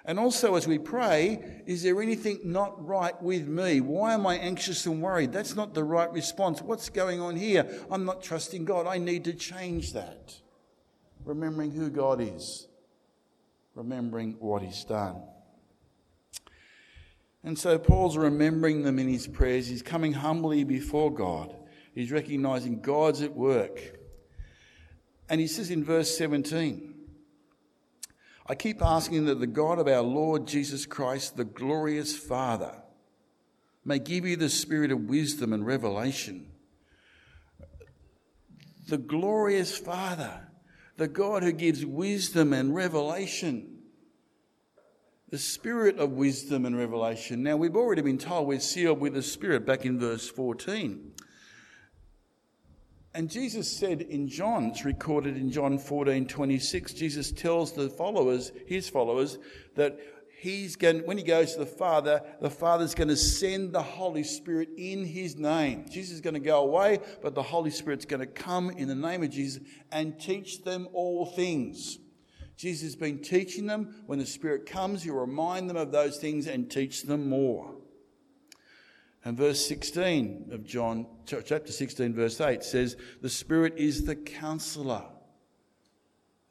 And 0.05 0.17
also, 0.17 0.55
as 0.55 0.69
we 0.69 0.77
pray, 0.77 1.61
is 1.65 1.83
there 1.83 2.01
anything 2.01 2.39
not 2.45 2.87
right 2.87 3.21
with 3.21 3.45
me? 3.45 3.81
Why 3.81 4.13
am 4.13 4.25
I 4.25 4.35
anxious 4.35 4.85
and 4.85 5.01
worried? 5.01 5.33
That's 5.33 5.53
not 5.53 5.73
the 5.73 5.83
right 5.83 6.09
response. 6.13 6.61
What's 6.61 6.87
going 6.87 7.19
on 7.19 7.35
here? 7.35 7.67
I'm 7.91 8.05
not 8.05 8.23
trusting 8.23 8.63
God. 8.63 8.87
I 8.87 8.97
need 8.97 9.25
to 9.25 9.33
change 9.33 9.91
that. 9.91 10.35
Remembering 11.25 11.71
who 11.71 11.89
God 11.89 12.21
is, 12.21 12.69
remembering 13.75 14.37
what 14.39 14.61
He's 14.61 14.85
done. 14.85 15.23
And 17.43 17.57
so, 17.57 17.79
Paul's 17.79 18.17
remembering 18.17 18.83
them 18.83 18.99
in 18.99 19.07
his 19.07 19.27
prayers. 19.27 19.67
He's 19.67 19.81
coming 19.81 20.13
humbly 20.13 20.63
before 20.63 21.13
God. 21.13 21.55
He's 21.95 22.11
recognizing 22.11 22.81
God's 22.81 23.21
at 23.21 23.33
work. 23.33 23.99
And 25.29 25.39
he 25.39 25.47
says 25.47 25.69
in 25.69 25.83
verse 25.83 26.17
17, 26.17 26.93
I 28.47 28.55
keep 28.55 28.81
asking 28.81 29.25
that 29.25 29.39
the 29.39 29.47
God 29.47 29.77
of 29.77 29.87
our 29.87 30.01
Lord 30.01 30.47
Jesus 30.47 30.87
Christ, 30.87 31.37
the 31.37 31.45
glorious 31.45 32.17
Father, 32.17 32.73
may 33.85 33.99
give 33.99 34.25
you 34.25 34.35
the 34.35 34.49
spirit 34.49 34.91
of 34.91 35.01
wisdom 35.01 35.53
and 35.53 35.65
revelation. 35.65 36.51
The 38.87 38.97
glorious 38.97 39.77
Father, 39.77 40.47
the 40.97 41.07
God 41.07 41.43
who 41.43 41.51
gives 41.51 41.85
wisdom 41.85 42.51
and 42.51 42.73
revelation. 42.73 43.68
The 45.29 45.37
spirit 45.37 45.99
of 45.99 46.13
wisdom 46.13 46.65
and 46.65 46.75
revelation. 46.75 47.43
Now, 47.43 47.55
we've 47.55 47.75
already 47.75 48.01
been 48.01 48.17
told 48.17 48.47
we're 48.47 48.59
sealed 48.59 48.99
with 48.99 49.13
the 49.13 49.21
Spirit 49.21 49.65
back 49.65 49.85
in 49.85 49.99
verse 49.99 50.27
14. 50.27 51.13
And 53.13 53.29
Jesus 53.29 53.71
said 53.71 54.01
in 54.01 54.27
John, 54.27 54.65
it's 54.65 54.85
recorded 54.85 55.35
in 55.35 55.51
John 55.51 55.77
14 55.77 56.27
26, 56.27 56.93
Jesus 56.93 57.31
tells 57.31 57.73
the 57.73 57.89
followers, 57.89 58.51
his 58.65 58.89
followers, 58.89 59.37
that 59.75 59.99
he's 60.39 60.75
going, 60.75 60.99
when 61.05 61.17
he 61.17 61.23
goes 61.23 61.53
to 61.53 61.59
the 61.59 61.65
Father, 61.65 62.21
the 62.41 62.49
Father's 62.49 62.95
going 62.95 63.07
to 63.09 63.17
send 63.17 63.73
the 63.73 63.81
Holy 63.81 64.23
Spirit 64.23 64.69
in 64.77 65.05
his 65.05 65.35
name. 65.35 65.85
Jesus 65.89 66.15
is 66.15 66.21
going 66.21 66.35
to 66.35 66.39
go 66.39 66.61
away, 66.61 66.99
but 67.21 67.35
the 67.35 67.43
Holy 67.43 67.71
Spirit's 67.71 68.05
going 68.05 68.19
to 68.19 68.27
come 68.27 68.69
in 68.69 68.87
the 68.87 68.95
name 68.95 69.23
of 69.23 69.29
Jesus 69.29 69.61
and 69.91 70.19
teach 70.19 70.63
them 70.63 70.87
all 70.93 71.25
things. 71.25 71.99
Jesus 72.59 72.89
has 72.89 72.95
been 72.97 73.19
teaching 73.19 73.67
them. 73.67 74.03
When 74.05 74.19
the 74.19 74.25
Spirit 74.25 74.65
comes, 74.65 75.01
he'll 75.01 75.15
remind 75.15 75.69
them 75.69 75.77
of 75.77 75.93
those 75.93 76.17
things 76.17 76.45
and 76.45 76.69
teach 76.69 77.03
them 77.03 77.29
more. 77.29 77.73
And 79.23 79.37
verse 79.37 79.65
16 79.65 80.49
of 80.51 80.65
John, 80.65 81.07
chapter 81.25 81.71
16, 81.71 82.13
verse 82.13 82.41
8 82.41 82.61
says, 82.61 82.97
The 83.21 83.29
Spirit 83.29 83.75
is 83.77 84.03
the 84.03 84.17
counselor. 84.17 85.05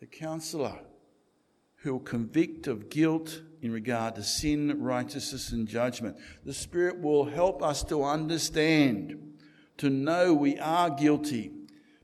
The 0.00 0.06
counselor 0.06 0.78
who 1.82 1.92
will 1.92 2.00
convict 2.00 2.68
of 2.68 2.88
guilt 2.88 3.42
in 3.60 3.70
regard 3.70 4.14
to 4.14 4.22
sin, 4.22 4.82
righteousness, 4.82 5.52
and 5.52 5.68
judgment. 5.68 6.16
The 6.42 6.54
Spirit 6.54 7.02
will 7.02 7.26
help 7.26 7.62
us 7.62 7.84
to 7.84 8.02
understand, 8.02 9.34
to 9.76 9.90
know 9.90 10.32
we 10.32 10.58
are 10.58 10.88
guilty 10.88 11.52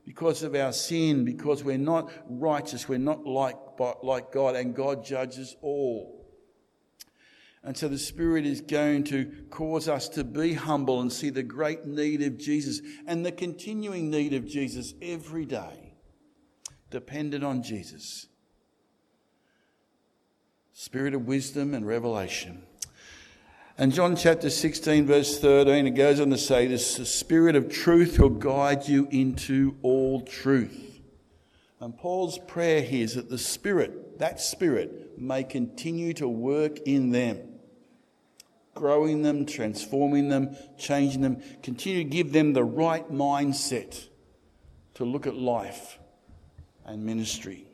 because 0.05 0.43
of 0.43 0.53
our 0.53 0.73
sin, 0.73 1.25
because 1.25 1.63
we're 1.63 1.79
not 1.79 2.11
righteous, 2.29 2.87
we're 2.87 2.99
not 2.99 3.25
like, 3.25 3.55
like 3.79 4.31
God, 4.31 4.55
and 4.55 4.75
God 4.75 5.05
judges 5.05 5.55
all. 5.61 6.15
And 7.65 7.75
so 7.75 7.87
the 7.87 7.97
Spirit 7.97 8.45
is 8.45 8.61
going 8.61 9.05
to 9.05 9.25
cause 9.49 9.87
us 9.89 10.07
to 10.09 10.23
be 10.23 10.53
humble 10.53 11.01
and 11.01 11.11
see 11.11 11.31
the 11.31 11.41
great 11.41 11.85
need 11.85 12.21
of 12.21 12.37
Jesus 12.37 12.79
and 13.07 13.25
the 13.25 13.31
continuing 13.31 14.11
need 14.11 14.33
of 14.33 14.45
Jesus 14.45 14.93
every 15.01 15.45
day, 15.45 15.95
dependent 16.91 17.43
on 17.43 17.63
Jesus. 17.63 18.27
Spirit 20.73 21.15
of 21.15 21.25
wisdom 21.25 21.73
and 21.73 21.87
revelation. 21.87 22.61
And 23.79 23.91
John 23.91 24.15
chapter 24.15 24.49
16, 24.51 25.07
verse 25.07 25.39
13, 25.39 25.87
it 25.87 25.91
goes 25.91 26.19
on 26.19 26.29
to 26.29 26.37
say, 26.37 26.67
This 26.67 26.95
the 26.95 27.05
Spirit 27.05 27.55
of 27.55 27.69
truth 27.69 28.19
will 28.19 28.29
guide 28.29 28.87
you 28.87 29.07
into 29.09 29.75
all 29.81 30.21
truth. 30.21 30.94
And 31.79 31.97
Paul's 31.97 32.39
prayer 32.47 32.81
here 32.81 33.03
is 33.03 33.15
that 33.15 33.29
the 33.29 33.37
Spirit, 33.37 34.19
that 34.19 34.39
Spirit, 34.39 35.19
may 35.19 35.43
continue 35.43 36.13
to 36.13 36.27
work 36.27 36.79
in 36.85 37.11
them 37.11 37.55
growing 38.75 39.23
them, 39.23 39.45
transforming 39.45 40.29
them, 40.29 40.55
changing 40.77 41.21
them. 41.21 41.41
Continue 41.63 42.03
to 42.03 42.09
give 42.09 42.31
them 42.31 42.53
the 42.53 42.63
right 42.63 43.09
mindset 43.11 44.07
to 44.93 45.05
look 45.05 45.25
at 45.25 45.35
life 45.35 45.97
and 46.85 47.03
ministry. 47.03 47.65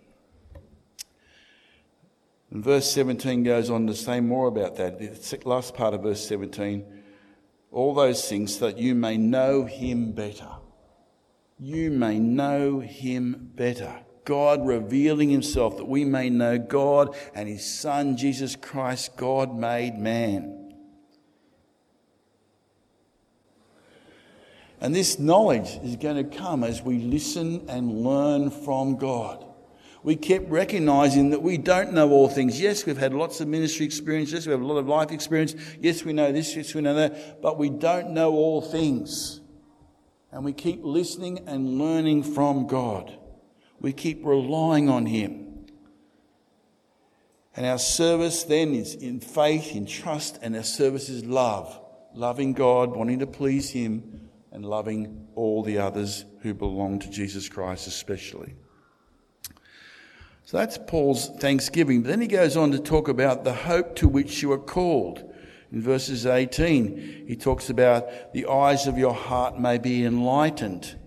And 2.52 2.64
verse 2.64 2.90
17 2.92 3.44
goes 3.44 3.70
on 3.70 3.88
to 3.88 3.96
say 3.96 4.22
more 4.22 4.48
about 4.48 4.78
that. 4.78 5.00
The 5.00 5.42
last 5.44 5.74
part 5.74 5.94
of 5.94 6.04
verse 6.04 6.26
17 6.26 7.00
all 7.74 7.94
those 7.94 8.28
things 8.28 8.58
so 8.60 8.66
that 8.66 8.78
you 8.78 8.94
may 8.94 9.16
know 9.16 9.64
him 9.64 10.12
better. 10.12 10.50
You 11.64 11.92
may 11.92 12.18
know 12.18 12.80
him 12.80 13.52
better. 13.54 14.00
God 14.26 14.66
revealing 14.66 15.30
himself 15.30 15.78
that 15.78 15.86
we 15.86 16.04
may 16.04 16.28
know 16.28 16.58
God 16.58 17.16
and 17.36 17.48
his 17.48 17.64
Son, 17.64 18.18
Jesus 18.18 18.56
Christ, 18.56 19.16
God 19.16 19.56
made 19.56 19.96
man. 19.96 20.74
And 24.80 24.96
this 24.96 25.20
knowledge 25.20 25.80
is 25.84 25.98
going 25.98 26.16
to 26.28 26.36
come 26.36 26.64
as 26.64 26.82
we 26.82 26.98
listen 26.98 27.64
and 27.70 28.04
learn 28.04 28.50
from 28.50 28.98
God. 28.98 29.46
We 30.02 30.16
kept 30.16 30.50
recognizing 30.50 31.30
that 31.30 31.44
we 31.44 31.60
don't 31.60 31.94
know 31.94 32.10
all 32.10 32.28
things. 32.28 32.60
Yes, 32.60 32.88
we've 32.88 32.98
had 32.98 33.14
lots 33.14 33.40
of 33.40 33.48
ministry 33.48 33.86
experience. 33.86 34.32
Yes, 34.32 34.48
we 34.48 34.52
have 34.52 34.62
a 34.62 34.66
lot 34.66 34.78
of 34.78 34.88
life 34.88 35.12
experience. 35.12 35.54
Yes, 35.80 36.04
we 36.04 36.14
know 36.14 36.32
this. 36.32 36.56
Yes, 36.56 36.74
we 36.74 36.82
know 36.82 36.96
that. 36.96 37.40
But 37.40 37.60
we 37.60 37.70
don't 37.70 38.10
know 38.10 38.32
all 38.32 38.64
things. 38.64 39.41
And 40.32 40.46
we 40.46 40.54
keep 40.54 40.84
listening 40.84 41.48
and 41.48 41.78
learning 41.78 42.24
from 42.24 42.68
God. 42.68 43.18
We 43.80 43.94
keep 43.94 44.26
relying 44.26 44.90
on 44.90 45.06
Him. 45.06 45.66
And 47.56 47.66
our 47.66 47.80
service 47.80 48.44
then 48.44 48.74
is 48.74 48.96
in 48.96 49.20
faith, 49.20 49.76
in 49.76 49.86
trust, 49.86 50.40
and 50.42 50.56
our 50.56 50.64
service 50.64 51.10
is 51.10 51.26
love. 51.26 51.78
Loving 52.14 52.54
God, 52.54 52.96
wanting 52.96 53.20
to 53.20 53.28
please 53.28 53.70
Him, 53.72 54.30
and 54.52 54.66
loving 54.66 55.28
all 55.36 55.64
the 55.64 55.80
others 55.80 56.26
who 56.42 56.54
belong 56.54 57.00
to 57.00 57.10
Jesus 57.10 57.50
Christ, 57.50 57.88
especially. 57.88 58.56
So 60.44 60.58
that's 60.58 60.78
Paul's 60.78 61.30
thanksgiving. 61.40 62.02
But 62.02 62.10
then 62.10 62.22
he 62.22 62.28
goes 62.28 62.58
on 62.58 62.72
to 62.72 62.80
talk 62.80 63.08
about 63.08 63.44
the 63.44 63.54
hope 63.54 63.96
to 63.98 64.08
which 64.08 64.42
you 64.42 64.52
are 64.52 64.60
called. 64.60 65.31
In 65.72 65.82
verses 65.82 66.26
18, 66.26 67.26
he 67.28 67.36
talks 67.36 67.70
about 67.70 68.34
the 68.34 68.48
eyes 68.48 68.88
of 68.88 68.98
your 68.98 69.14
heart 69.14 69.60
may 69.60 69.78
be 69.78 70.04
enlightened. 70.04 70.98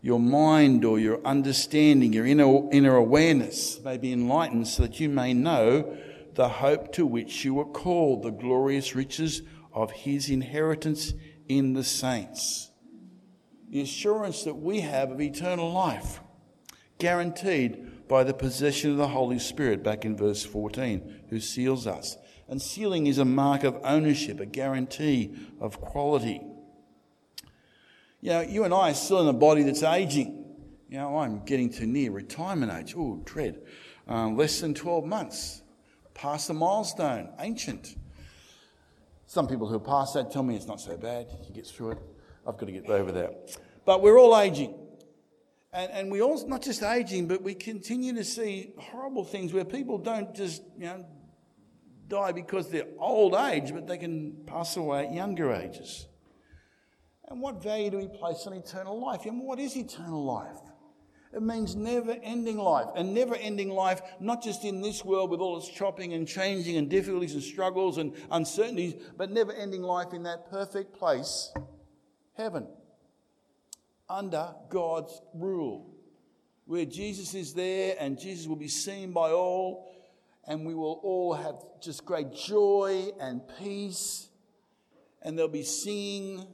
Your 0.00 0.20
mind 0.20 0.84
or 0.84 0.98
your 0.98 1.24
understanding, 1.24 2.12
your 2.12 2.26
inner, 2.26 2.70
inner 2.72 2.96
awareness 2.96 3.80
may 3.80 3.96
be 3.96 4.12
enlightened 4.12 4.68
so 4.68 4.82
that 4.82 5.00
you 5.00 5.08
may 5.08 5.32
know 5.32 5.96
the 6.34 6.48
hope 6.48 6.92
to 6.94 7.06
which 7.06 7.44
you 7.44 7.54
were 7.54 7.64
called, 7.64 8.22
the 8.22 8.30
glorious 8.30 8.94
riches 8.94 9.42
of 9.72 9.90
his 9.92 10.28
inheritance 10.28 11.14
in 11.48 11.72
the 11.72 11.84
saints 11.84 12.72
the 13.72 13.80
assurance 13.80 14.42
that 14.42 14.54
we 14.54 14.80
have 14.80 15.10
of 15.10 15.20
eternal 15.20 15.72
life, 15.72 16.20
guaranteed 16.98 18.06
by 18.06 18.22
the 18.22 18.34
possession 18.34 18.90
of 18.90 18.98
the 18.98 19.08
Holy 19.08 19.38
Spirit, 19.38 19.82
back 19.82 20.04
in 20.04 20.14
verse 20.14 20.44
14, 20.44 21.22
who 21.30 21.40
seals 21.40 21.86
us. 21.86 22.18
And 22.52 22.60
sealing 22.60 23.06
is 23.06 23.16
a 23.16 23.24
mark 23.24 23.64
of 23.64 23.80
ownership, 23.82 24.38
a 24.38 24.44
guarantee 24.44 25.34
of 25.58 25.80
quality. 25.80 26.42
You 28.20 28.28
know, 28.28 28.40
you 28.42 28.64
and 28.64 28.74
I 28.74 28.90
are 28.90 28.94
still 28.94 29.22
in 29.22 29.28
a 29.28 29.32
body 29.32 29.62
that's 29.62 29.82
aging. 29.82 30.44
You 30.90 30.98
know, 30.98 31.16
I'm 31.16 31.46
getting 31.46 31.70
to 31.70 31.86
near 31.86 32.10
retirement 32.10 32.70
age. 32.70 32.94
Oh, 32.94 33.22
dread. 33.24 33.62
Uh, 34.06 34.28
less 34.28 34.60
than 34.60 34.74
12 34.74 35.06
months. 35.06 35.62
Past 36.12 36.48
the 36.48 36.52
milestone. 36.52 37.30
Ancient. 37.38 37.96
Some 39.24 39.48
people 39.48 39.66
who 39.66 39.80
pass 39.80 40.12
that 40.12 40.30
tell 40.30 40.42
me 40.42 40.54
it's 40.54 40.66
not 40.66 40.78
so 40.78 40.98
bad. 40.98 41.28
You 41.48 41.54
get 41.54 41.66
through 41.66 41.92
it. 41.92 41.98
I've 42.46 42.58
got 42.58 42.66
to 42.66 42.72
get 42.72 42.86
over 42.90 43.12
that. 43.12 43.56
But 43.86 44.02
we're 44.02 44.18
all 44.18 44.38
aging. 44.38 44.74
And, 45.72 45.90
and 45.90 46.12
we 46.12 46.20
all, 46.20 46.46
not 46.46 46.60
just 46.60 46.82
aging, 46.82 47.28
but 47.28 47.40
we 47.40 47.54
continue 47.54 48.12
to 48.12 48.24
see 48.24 48.74
horrible 48.76 49.24
things 49.24 49.54
where 49.54 49.64
people 49.64 49.96
don't 49.96 50.34
just, 50.34 50.60
you 50.76 50.84
know, 50.84 51.06
die 52.12 52.30
because 52.30 52.68
they're 52.68 52.86
old 52.98 53.34
age, 53.34 53.72
but 53.72 53.86
they 53.86 53.96
can 53.96 54.44
pass 54.46 54.76
away 54.76 55.06
at 55.06 55.14
younger 55.14 55.52
ages. 55.52 56.06
And 57.28 57.40
what 57.40 57.62
value 57.62 57.90
do 57.90 57.96
we 57.96 58.08
place 58.08 58.46
on 58.46 58.52
eternal 58.52 59.00
life? 59.00 59.24
And 59.24 59.40
what 59.40 59.58
is 59.58 59.76
eternal 59.76 60.22
life? 60.22 60.58
It 61.32 61.42
means 61.42 61.74
never 61.74 62.14
ending 62.22 62.58
life. 62.58 62.88
And 62.94 63.14
never 63.14 63.34
ending 63.34 63.70
life, 63.70 64.02
not 64.20 64.42
just 64.42 64.64
in 64.64 64.82
this 64.82 65.02
world 65.02 65.30
with 65.30 65.40
all 65.40 65.56
its 65.56 65.68
chopping 65.68 66.12
and 66.12 66.28
changing 66.28 66.76
and 66.76 66.90
difficulties 66.90 67.32
and 67.32 67.42
struggles 67.42 67.96
and 67.96 68.12
uncertainties, 68.30 68.94
but 69.16 69.30
never 69.30 69.52
ending 69.54 69.82
life 69.82 70.12
in 70.12 70.24
that 70.24 70.50
perfect 70.50 70.92
place, 70.92 71.50
heaven 72.36 72.68
under 74.10 74.54
God's 74.68 75.22
rule, 75.32 75.94
where 76.66 76.84
Jesus 76.84 77.32
is 77.32 77.54
there 77.54 77.96
and 77.98 78.20
Jesus 78.20 78.46
will 78.46 78.56
be 78.56 78.68
seen 78.68 79.12
by 79.12 79.30
all, 79.30 79.90
and 80.46 80.66
we 80.66 80.74
will 80.74 81.00
all 81.02 81.34
have 81.34 81.56
just 81.80 82.04
great 82.04 82.32
joy 82.32 83.10
and 83.20 83.42
peace, 83.58 84.28
and 85.22 85.38
there'll 85.38 85.50
be 85.50 85.62
singing, 85.62 86.46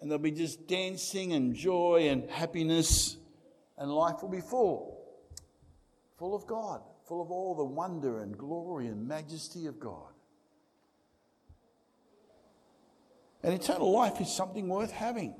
and 0.00 0.10
there'll 0.10 0.22
be 0.22 0.30
just 0.30 0.66
dancing 0.66 1.32
and 1.32 1.54
joy 1.54 2.08
and 2.08 2.30
happiness, 2.30 3.16
and 3.76 3.90
life 3.90 4.22
will 4.22 4.30
be 4.30 4.40
full, 4.40 4.98
full 6.18 6.34
of 6.34 6.46
God, 6.46 6.80
full 7.06 7.22
of 7.22 7.30
all 7.30 7.54
the 7.54 7.64
wonder 7.64 8.20
and 8.20 8.36
glory 8.36 8.86
and 8.86 9.06
majesty 9.06 9.66
of 9.66 9.78
God. 9.78 10.12
And 13.42 13.54
eternal 13.54 13.90
life 13.90 14.20
is 14.20 14.30
something 14.30 14.68
worth 14.68 14.90
having. 14.90 15.34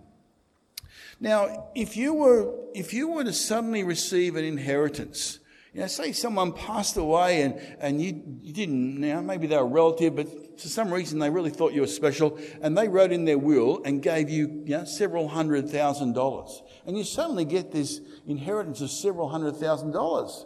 Now, 1.20 1.68
if 1.74 1.96
you 1.96 2.14
were, 2.14 2.54
if 2.74 2.94
you 2.94 3.08
were 3.08 3.24
to 3.24 3.32
suddenly 3.32 3.84
receive 3.84 4.36
an 4.36 4.44
inheritance, 4.44 5.38
you 5.72 5.80
know, 5.80 5.86
say 5.86 6.12
someone 6.12 6.52
passed 6.52 6.96
away 6.96 7.42
and, 7.42 7.54
and 7.80 8.02
you, 8.02 8.22
you 8.42 8.52
didn't, 8.52 8.94
you 8.94 9.14
know, 9.14 9.22
maybe 9.22 9.46
they 9.46 9.56
were 9.56 9.62
a 9.62 9.66
relative, 9.66 10.16
but 10.16 10.60
for 10.60 10.68
some 10.68 10.92
reason 10.92 11.20
they 11.20 11.30
really 11.30 11.50
thought 11.50 11.72
you 11.72 11.80
were 11.80 11.86
special, 11.86 12.38
and 12.60 12.76
they 12.76 12.88
wrote 12.88 13.12
in 13.12 13.24
their 13.24 13.38
will 13.38 13.80
and 13.84 14.02
gave 14.02 14.28
you, 14.28 14.62
you 14.66 14.76
know, 14.76 14.84
several 14.84 15.28
hundred 15.28 15.70
thousand 15.70 16.14
dollars. 16.14 16.62
And 16.86 16.98
you 16.98 17.04
suddenly 17.04 17.44
get 17.44 17.70
this 17.70 18.00
inheritance 18.26 18.80
of 18.80 18.90
several 18.90 19.28
hundred 19.28 19.56
thousand 19.56 19.92
dollars. 19.92 20.44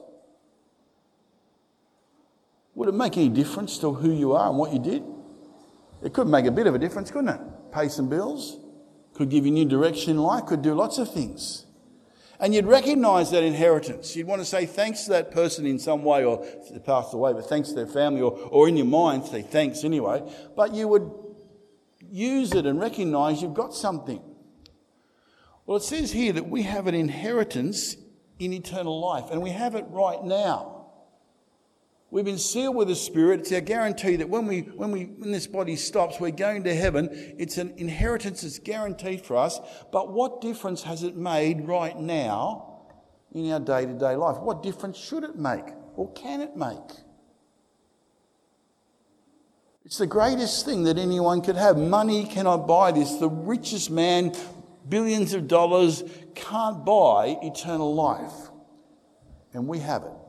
Would 2.74 2.88
it 2.88 2.94
make 2.94 3.16
any 3.16 3.28
difference 3.30 3.78
to 3.78 3.94
who 3.94 4.12
you 4.12 4.32
are 4.32 4.48
and 4.48 4.58
what 4.58 4.72
you 4.72 4.78
did? 4.78 5.04
It 6.02 6.12
could 6.12 6.26
make 6.26 6.44
a 6.44 6.50
bit 6.50 6.66
of 6.66 6.74
a 6.74 6.78
difference, 6.78 7.10
couldn't 7.10 7.30
it? 7.30 7.40
Pay 7.72 7.88
some 7.88 8.10
bills, 8.10 8.58
could 9.14 9.30
give 9.30 9.46
you 9.46 9.52
new 9.52 9.64
direction 9.64 10.10
in 10.10 10.18
life, 10.18 10.44
could 10.44 10.60
do 10.60 10.74
lots 10.74 10.98
of 10.98 11.10
things. 11.12 11.64
And 12.40 12.54
you'd 12.54 12.66
recognize 12.66 13.30
that 13.30 13.42
inheritance. 13.42 14.16
You'd 14.16 14.26
want 14.26 14.40
to 14.40 14.46
say 14.46 14.66
thanks 14.66 15.04
to 15.04 15.10
that 15.10 15.30
person 15.30 15.66
in 15.66 15.78
some 15.78 16.02
way, 16.02 16.24
or 16.24 16.44
they 16.70 16.78
passed 16.80 17.14
away, 17.14 17.32
but 17.32 17.48
thanks 17.48 17.68
to 17.68 17.74
their 17.74 17.86
family, 17.86 18.20
or, 18.20 18.32
or 18.32 18.68
in 18.68 18.76
your 18.76 18.86
mind, 18.86 19.26
say 19.26 19.42
thanks 19.42 19.84
anyway. 19.84 20.22
But 20.56 20.74
you 20.74 20.88
would 20.88 21.10
use 22.10 22.52
it 22.52 22.66
and 22.66 22.80
recognize 22.80 23.40
you've 23.40 23.54
got 23.54 23.74
something. 23.74 24.20
Well, 25.66 25.76
it 25.76 25.82
says 25.82 26.12
here 26.12 26.32
that 26.32 26.48
we 26.48 26.62
have 26.62 26.86
an 26.86 26.94
inheritance 26.94 27.96
in 28.38 28.52
eternal 28.52 29.00
life, 29.00 29.30
and 29.30 29.40
we 29.40 29.50
have 29.50 29.74
it 29.74 29.86
right 29.88 30.22
now. 30.22 30.73
We've 32.11 32.25
been 32.25 32.38
sealed 32.38 32.76
with 32.76 32.88
the 32.88 32.94
Spirit. 32.94 33.40
It's 33.40 33.52
our 33.52 33.61
guarantee 33.61 34.16
that 34.16 34.28
when 34.28 34.46
we, 34.46 34.61
when 34.61 34.92
we, 34.92 35.06
when 35.06 35.32
this 35.32 35.46
body 35.46 35.75
stops, 35.75 36.20
we're 36.20 36.30
going 36.30 36.62
to 36.64 36.75
heaven. 36.75 37.08
It's 37.38 37.58
an 37.58 37.75
inheritance 37.76 38.42
that's 38.42 38.59
guaranteed 38.61 39.26
for 39.26 39.37
us. 39.37 39.59
But 39.90 40.12
what 40.12 40.40
difference 40.40 40.85
has 40.85 41.02
it 41.02 41.16
made 41.16 41.66
right 41.66 41.98
now 41.98 42.87
in 43.33 43.50
our 43.50 43.59
day 43.59 43.87
to 43.87 43.94
day 43.94 44.14
life? 44.14 44.38
What 44.38 44.62
difference 44.62 44.96
should 44.96 45.24
it 45.24 45.37
make? 45.37 45.64
Or 45.96 46.12
can 46.12 46.40
it 46.40 46.57
make? 46.57 46.78
It's 49.85 49.98
the 49.98 50.07
greatest 50.07 50.64
thing 50.64 50.85
that 50.85 50.98
anyone 50.98 51.42
could 51.42 51.57
have. 51.57 51.76
Money 51.76 52.26
cannot 52.26 52.66
buy 52.66 52.92
this. 52.92 53.16
The 53.16 53.28
richest 53.28 53.90
man, 53.90 54.35
billions 54.88 55.35
of 55.35 55.46
dollars, 55.46 56.02
can't 56.35 56.85
buy 56.85 57.37
eternal 57.42 57.94
life. 57.94 58.33
And 59.52 59.68
we 59.68 59.81
have 59.81 60.05
it. 60.05 60.23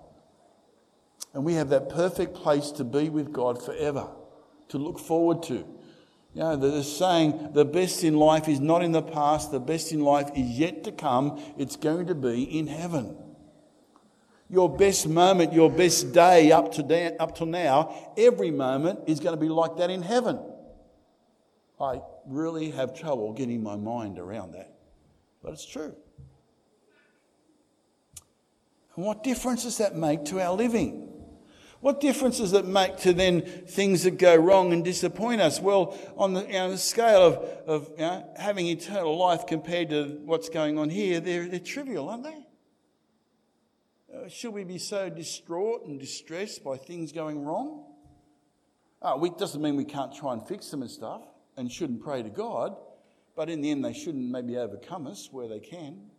And 1.36 1.44
we 1.44 1.56
have 1.56 1.68
that 1.70 1.90
perfect 1.90 2.34
place 2.34 2.72
to 2.72 2.86
be 2.86 3.10
with 3.10 3.34
God 3.34 3.62
forever, 3.62 4.08
to 4.70 4.78
look 4.78 4.98
forward 4.98 5.44
to. 5.44 5.66
You 6.34 6.42
know, 6.42 6.56
the 6.56 6.82
saying, 6.82 7.52
the 7.54 7.66
best 7.66 8.06
in 8.06 8.16
life 8.16 8.48
is 8.48 8.62
not 8.62 8.82
in 8.82 8.94
the 8.94 9.02
past, 9.02 9.52
the 9.52 9.60
best 9.60 9.92
in 9.92 10.00
life 10.00 10.30
is 10.34 10.58
yet 10.58 10.86
to 10.86 10.94
come. 10.94 11.42
It's 11.58 11.76
going 11.76 12.08
to 12.08 12.16
be 12.16 12.44
in 12.44 12.68
heaven. 12.68 13.18
Your 14.50 14.70
best 14.70 15.10
moment, 15.10 15.52
your 15.52 15.70
best 15.70 16.14
day 16.14 16.54
up 16.54 16.72
to, 16.74 16.84
da- 16.84 17.18
up 17.18 17.36
to 17.36 17.46
now, 17.46 18.14
every 18.18 18.52
moment 18.52 19.02
is 19.08 19.20
going 19.20 19.36
to 19.36 19.42
be 19.42 19.50
like 19.50 19.76
that 19.76 19.90
in 19.90 20.04
heaven. 20.04 20.40
I 21.82 22.00
really 22.26 22.72
have 22.72 22.98
trouble 22.98 23.34
getting 23.34 23.62
my 23.62 23.76
mind 23.76 24.20
around 24.20 24.54
that, 24.54 24.74
but 25.44 25.52
it's 25.52 25.66
true. 25.66 25.96
And 28.96 29.06
what 29.06 29.22
difference 29.22 29.64
does 29.64 29.80
that 29.80 29.98
make 29.98 30.24
to 30.26 30.40
our 30.40 30.56
living? 30.56 31.12
What 31.82 32.02
difference 32.02 32.38
does 32.38 32.54
it 32.54 32.66
make 32.66 32.98
to 32.98 33.14
then 33.14 33.42
things 33.42 34.04
that 34.04 34.18
go 34.18 34.36
wrong 34.36 34.74
and 34.74 34.84
disappoint 34.84 35.42
us? 35.42 35.60
Well, 35.60 35.98
on 36.18 36.34
the, 36.34 36.46
you 36.46 36.54
know, 36.54 36.76
scale 36.78 37.22
of, 37.22 37.36
of 37.68 37.90
you 37.92 38.06
know, 38.06 38.28
having 38.38 38.68
eternal 38.68 39.18
life 39.18 39.46
compared 39.46 39.90
to 39.90 40.20
what's 40.26 40.50
going 40.50 40.80
on 40.80 40.90
here, 40.90 41.20
they're, 41.20 41.48
they're 41.48 41.60
trivial, 41.60 42.10
aren't 42.10 42.24
they? 42.24 42.46
Uh, 44.16 44.28
should 44.30 44.54
we 44.54 44.64
be 44.64 44.78
so 44.78 45.10
distraught 45.10 45.86
and 45.86 46.00
distressed 46.00 46.64
by 46.64 46.78
things 46.78 47.12
going 47.12 47.44
wrong? 47.44 47.84
Uh, 49.02 49.20
it 49.22 49.38
doesn't 49.38 49.62
mean 49.62 49.76
we 49.76 49.86
can't 49.86 50.16
try 50.16 50.34
and 50.34 50.48
fix 50.48 50.70
them 50.70 50.82
and 50.82 50.90
stuff 50.90 51.22
and 51.58 51.72
shouldn't 51.72 52.02
pray 52.02 52.24
to 52.24 52.30
God, 52.30 52.76
but 53.36 53.50
in 53.50 53.62
the 53.62 53.70
end, 53.70 53.84
they 53.84 53.94
shouldn't 53.94 54.32
maybe 54.32 54.58
overcome 54.58 55.06
us 55.06 55.30
where 55.32 55.48
they 55.48 55.60
can. 55.60 56.10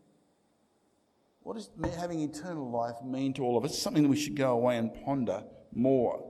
What 1.46 1.54
does 1.54 1.70
having 1.96 2.22
eternal 2.22 2.68
life 2.72 2.96
mean 3.04 3.32
to 3.34 3.44
all 3.44 3.56
of 3.56 3.64
us? 3.64 3.70
It's 3.70 3.80
something 3.80 4.02
that 4.02 4.08
we 4.08 4.16
should 4.16 4.34
go 4.34 4.50
away 4.50 4.78
and 4.78 4.92
ponder 5.04 5.44
more. 5.72 6.28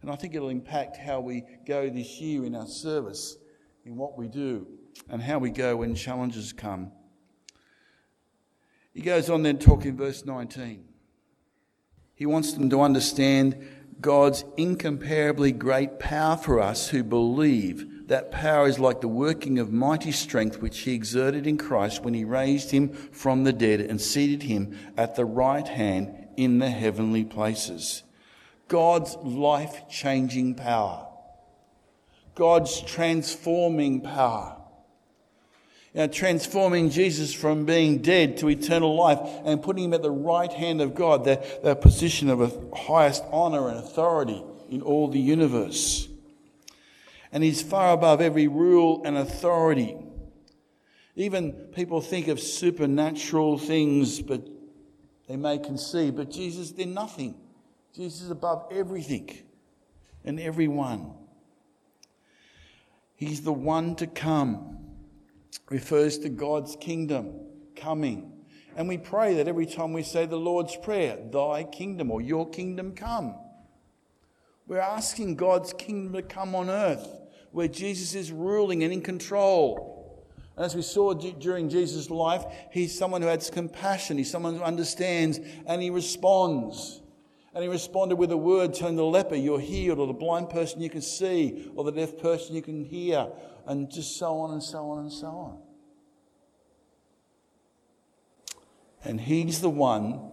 And 0.00 0.10
I 0.10 0.16
think 0.16 0.34
it'll 0.34 0.48
impact 0.48 0.96
how 0.96 1.20
we 1.20 1.44
go 1.66 1.90
this 1.90 2.18
year 2.18 2.46
in 2.46 2.54
our 2.54 2.66
service, 2.66 3.36
in 3.84 3.94
what 3.94 4.16
we 4.16 4.26
do, 4.26 4.66
and 5.10 5.20
how 5.20 5.38
we 5.38 5.50
go 5.50 5.76
when 5.76 5.94
challenges 5.94 6.54
come. 6.54 6.92
He 8.94 9.02
goes 9.02 9.28
on 9.28 9.42
then 9.42 9.58
talking 9.58 9.98
verse 9.98 10.24
19. 10.24 10.86
He 12.14 12.24
wants 12.24 12.54
them 12.54 12.70
to 12.70 12.80
understand 12.80 13.68
God's 14.00 14.46
incomparably 14.56 15.52
great 15.52 15.98
power 15.98 16.38
for 16.38 16.58
us 16.58 16.88
who 16.88 17.04
believe 17.04 17.84
that 18.06 18.30
power 18.30 18.66
is 18.66 18.78
like 18.78 19.00
the 19.00 19.08
working 19.08 19.58
of 19.58 19.72
mighty 19.72 20.12
strength 20.12 20.60
which 20.60 20.80
he 20.80 20.92
exerted 20.92 21.46
in 21.46 21.56
Christ 21.56 22.02
when 22.02 22.14
he 22.14 22.24
raised 22.24 22.70
him 22.70 22.90
from 22.90 23.44
the 23.44 23.52
dead 23.52 23.80
and 23.80 24.00
seated 24.00 24.42
him 24.42 24.76
at 24.96 25.16
the 25.16 25.24
right 25.24 25.66
hand 25.66 26.14
in 26.36 26.58
the 26.58 26.68
heavenly 26.68 27.24
places. 27.24 28.02
God's 28.68 29.16
life 29.16 29.88
changing 29.88 30.54
power. 30.54 31.06
God's 32.34 32.80
transforming 32.82 34.00
power. 34.00 34.60
Know, 35.94 36.08
transforming 36.08 36.90
Jesus 36.90 37.32
from 37.32 37.66
being 37.66 37.98
dead 37.98 38.38
to 38.38 38.50
eternal 38.50 38.96
life 38.96 39.20
and 39.44 39.62
putting 39.62 39.84
him 39.84 39.94
at 39.94 40.02
the 40.02 40.10
right 40.10 40.52
hand 40.52 40.80
of 40.80 40.96
God, 40.96 41.24
the, 41.24 41.44
the 41.62 41.76
position 41.76 42.28
of 42.30 42.68
highest 42.74 43.22
honor 43.30 43.68
and 43.68 43.78
authority 43.78 44.42
in 44.68 44.82
all 44.82 45.06
the 45.06 45.20
universe 45.20 46.08
and 47.34 47.42
he's 47.42 47.60
far 47.60 47.92
above 47.92 48.20
every 48.20 48.46
rule 48.46 49.02
and 49.04 49.16
authority. 49.16 49.96
Even 51.16 51.52
people 51.72 52.00
think 52.00 52.28
of 52.28 52.38
supernatural 52.38 53.58
things, 53.58 54.22
but 54.22 54.46
they 55.28 55.36
may 55.36 55.58
conceive, 55.58 56.14
but 56.14 56.30
Jesus, 56.30 56.70
they're 56.70 56.86
nothing. 56.86 57.34
Jesus 57.92 58.22
is 58.22 58.30
above 58.30 58.68
everything 58.70 59.28
and 60.24 60.38
everyone. 60.38 61.12
He's 63.16 63.42
the 63.42 63.52
one 63.52 63.96
to 63.96 64.06
come. 64.06 64.78
Refers 65.70 66.18
to 66.18 66.28
God's 66.28 66.76
kingdom 66.76 67.40
coming. 67.74 68.30
And 68.76 68.88
we 68.88 68.96
pray 68.96 69.34
that 69.34 69.48
every 69.48 69.66
time 69.66 69.92
we 69.92 70.04
say 70.04 70.26
the 70.26 70.36
Lord's 70.36 70.76
Prayer, 70.76 71.18
Thy 71.32 71.64
kingdom 71.64 72.12
or 72.12 72.20
Your 72.20 72.48
kingdom 72.48 72.94
come. 72.94 73.34
We're 74.68 74.78
asking 74.78 75.34
God's 75.34 75.72
kingdom 75.72 76.12
to 76.12 76.22
come 76.22 76.54
on 76.54 76.70
earth 76.70 77.22
where 77.54 77.68
Jesus 77.68 78.16
is 78.16 78.32
ruling 78.32 78.82
and 78.82 78.92
in 78.92 79.00
control. 79.00 80.26
And 80.56 80.66
as 80.66 80.74
we 80.74 80.82
saw 80.82 81.14
d- 81.14 81.36
during 81.38 81.68
Jesus' 81.68 82.10
life, 82.10 82.44
he's 82.72 82.98
someone 82.98 83.22
who 83.22 83.28
has 83.28 83.48
compassion, 83.48 84.18
he's 84.18 84.28
someone 84.30 84.56
who 84.56 84.62
understands 84.62 85.38
and 85.64 85.80
he 85.80 85.88
responds. 85.88 87.00
And 87.54 87.62
he 87.62 87.68
responded 87.68 88.16
with 88.16 88.32
a 88.32 88.36
word 88.36 88.74
telling 88.74 88.96
the 88.96 89.04
leper, 89.04 89.36
You're 89.36 89.60
healed, 89.60 90.00
or 90.00 90.08
the 90.08 90.12
blind 90.12 90.50
person 90.50 90.80
you 90.80 90.90
can 90.90 91.00
see, 91.00 91.70
or 91.76 91.84
the 91.84 91.92
deaf 91.92 92.18
person 92.18 92.56
you 92.56 92.62
can 92.62 92.84
hear, 92.84 93.28
and 93.68 93.88
just 93.88 94.16
so 94.18 94.36
on 94.38 94.50
and 94.50 94.60
so 94.60 94.90
on 94.90 94.98
and 94.98 95.12
so 95.12 95.28
on. 95.28 95.58
And 99.04 99.20
he's 99.20 99.60
the 99.60 99.70
one 99.70 100.32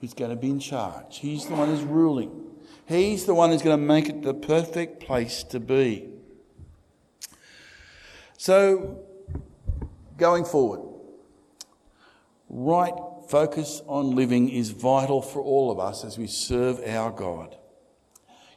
who's 0.00 0.14
going 0.14 0.30
to 0.30 0.36
be 0.36 0.48
in 0.48 0.60
charge. 0.60 1.18
He's 1.18 1.44
the 1.44 1.54
one 1.54 1.68
who's 1.68 1.82
ruling. 1.82 2.46
He's 2.86 3.26
the 3.26 3.34
one 3.34 3.50
who's 3.50 3.60
going 3.60 3.78
to 3.78 3.86
make 3.86 4.08
it 4.08 4.22
the 4.22 4.32
perfect 4.32 5.00
place 5.00 5.42
to 5.44 5.60
be. 5.60 6.08
So, 8.38 9.00
going 10.16 10.44
forward, 10.44 10.88
right 12.48 12.94
focus 13.28 13.82
on 13.88 14.14
living 14.14 14.48
is 14.48 14.70
vital 14.70 15.20
for 15.20 15.42
all 15.42 15.72
of 15.72 15.80
us 15.80 16.04
as 16.04 16.16
we 16.16 16.28
serve 16.28 16.80
our 16.86 17.10
God. 17.10 17.56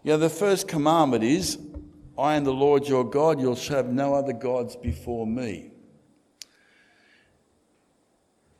You 0.04 0.12
know, 0.12 0.17
the 0.17 0.30
first 0.30 0.67
commandment 0.67 1.24
is, 1.24 1.58
I 2.15 2.36
am 2.36 2.44
the 2.44 2.54
Lord 2.54 2.88
your 2.88 3.04
God, 3.04 3.41
you'll 3.41 3.56
have 3.56 3.88
no 3.88 4.13
other 4.13 4.34
gods 4.34 4.76
before 4.76 5.26
me. 5.26 5.72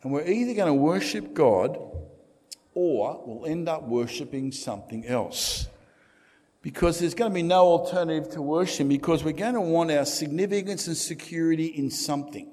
And 0.02 0.12
we're 0.12 0.26
either 0.26 0.56
going 0.56 0.70
to 0.70 0.74
worship 0.74 1.36
God 1.36 1.80
or 2.74 3.22
we'll 3.28 3.46
end 3.46 3.70
up 3.70 3.84
worshipping 3.84 4.52
something 4.52 5.06
else. 5.06 5.68
Because 6.62 7.00
there's 7.00 7.16
going 7.16 7.32
to 7.32 7.36
be 7.36 7.44
no 7.44 7.64
alternative 7.66 8.32
to 8.34 8.42
worship 8.42 8.88
because 8.88 9.24
we're 9.24 9.32
going 9.32 9.56
to 9.56 9.62
want 9.62 9.92
our 9.92 10.06
significance 10.06 10.88
and 10.88 10.96
security 10.96 11.66
in 11.66 11.90
something. 11.90 12.52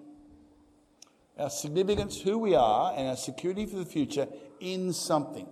Our 1.38 1.51
significance, 1.51 2.21
who 2.21 2.38
we 2.38 2.55
are, 2.55 2.94
and 2.97 3.09
our 3.09 3.16
security 3.16 3.66
for 3.66 3.77
the 3.77 3.85
future 3.85 4.27
in 4.61 4.92
something. 4.92 5.47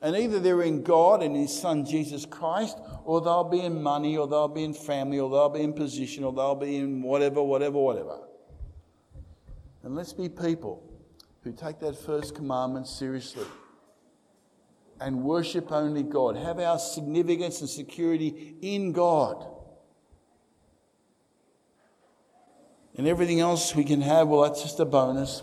And 0.00 0.16
either 0.16 0.40
they're 0.40 0.62
in 0.62 0.82
God 0.82 1.22
and 1.22 1.36
His 1.36 1.56
Son 1.56 1.84
Jesus 1.84 2.26
Christ, 2.26 2.78
or 3.04 3.20
they'll 3.20 3.44
be 3.44 3.60
in 3.60 3.82
money, 3.82 4.16
or 4.16 4.26
they'll 4.26 4.48
be 4.48 4.64
in 4.64 4.74
family, 4.74 5.20
or 5.20 5.30
they'll 5.30 5.50
be 5.50 5.60
in 5.60 5.74
position, 5.74 6.24
or 6.24 6.32
they'll 6.32 6.56
be 6.56 6.76
in 6.76 7.02
whatever, 7.02 7.42
whatever, 7.42 7.78
whatever. 7.78 8.18
And 9.84 9.94
let's 9.94 10.12
be 10.12 10.28
people 10.28 10.82
who 11.44 11.52
take 11.52 11.78
that 11.80 11.96
first 11.96 12.34
commandment 12.34 12.88
seriously 12.88 13.46
and 15.02 15.24
worship 15.24 15.72
only 15.72 16.02
God. 16.02 16.36
Have 16.36 16.60
our 16.60 16.78
significance 16.78 17.60
and 17.60 17.68
security 17.68 18.54
in 18.62 18.92
God. 18.92 19.46
And 22.96 23.06
everything 23.08 23.40
else 23.40 23.74
we 23.74 23.84
can 23.84 24.00
have, 24.02 24.28
well, 24.28 24.42
that's 24.42 24.62
just 24.62 24.78
a 24.78 24.84
bonus. 24.84 25.42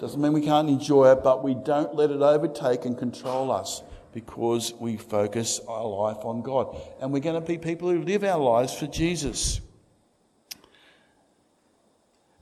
Doesn't 0.00 0.20
mean 0.20 0.32
we 0.32 0.40
can't 0.40 0.68
enjoy 0.68 1.12
it, 1.12 1.22
but 1.22 1.44
we 1.44 1.54
don't 1.54 1.94
let 1.94 2.10
it 2.10 2.20
overtake 2.20 2.84
and 2.84 2.98
control 2.98 3.52
us 3.52 3.82
because 4.12 4.74
we 4.74 4.96
focus 4.96 5.60
our 5.68 5.86
life 5.86 6.24
on 6.24 6.42
God. 6.42 6.76
And 7.00 7.12
we're 7.12 7.20
going 7.20 7.40
to 7.40 7.46
be 7.46 7.58
people 7.58 7.90
who 7.90 8.02
live 8.02 8.24
our 8.24 8.40
lives 8.40 8.74
for 8.74 8.86
Jesus. 8.86 9.60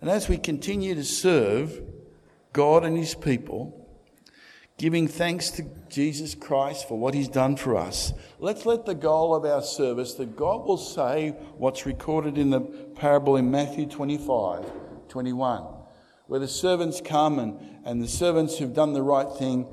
And 0.01 0.09
as 0.09 0.29
we 0.29 0.39
continue 0.39 0.95
to 0.95 1.05
serve 1.05 1.83
God 2.53 2.85
and 2.85 2.97
His 2.97 3.15
people, 3.15 3.80
giving 4.81 5.07
thanks 5.07 5.51
to 5.51 5.63
Jesus 5.91 6.35
Christ 6.35 6.89
for 6.89 6.99
what 6.99 7.13
He's 7.13 7.29
done 7.29 7.57
for 7.57 7.77
us, 7.77 8.15
let's 8.39 8.65
let 8.65 8.87
the 8.87 8.95
goal 8.95 9.35
of 9.35 9.45
our 9.45 9.61
service 9.61 10.15
that 10.15 10.35
God 10.39 10.65
will 10.65 10.79
say 10.79 11.37
what's 11.59 11.85
recorded 11.85 12.39
in 12.39 12.49
the 12.49 12.63
parable 12.63 13.37
in 13.37 13.51
Matthew 13.51 13.85
25 13.85 14.65
21, 15.11 15.65
where 16.29 16.41
the 16.41 16.49
servants 16.49 17.03
come 17.05 17.39
and, 17.39 17.61
and 17.85 18.03
the 18.03 18.09
servants 18.09 18.57
who've 18.57 18.73
done 18.73 18.95
the 18.95 19.03
right 19.03 19.31
thing, 19.31 19.67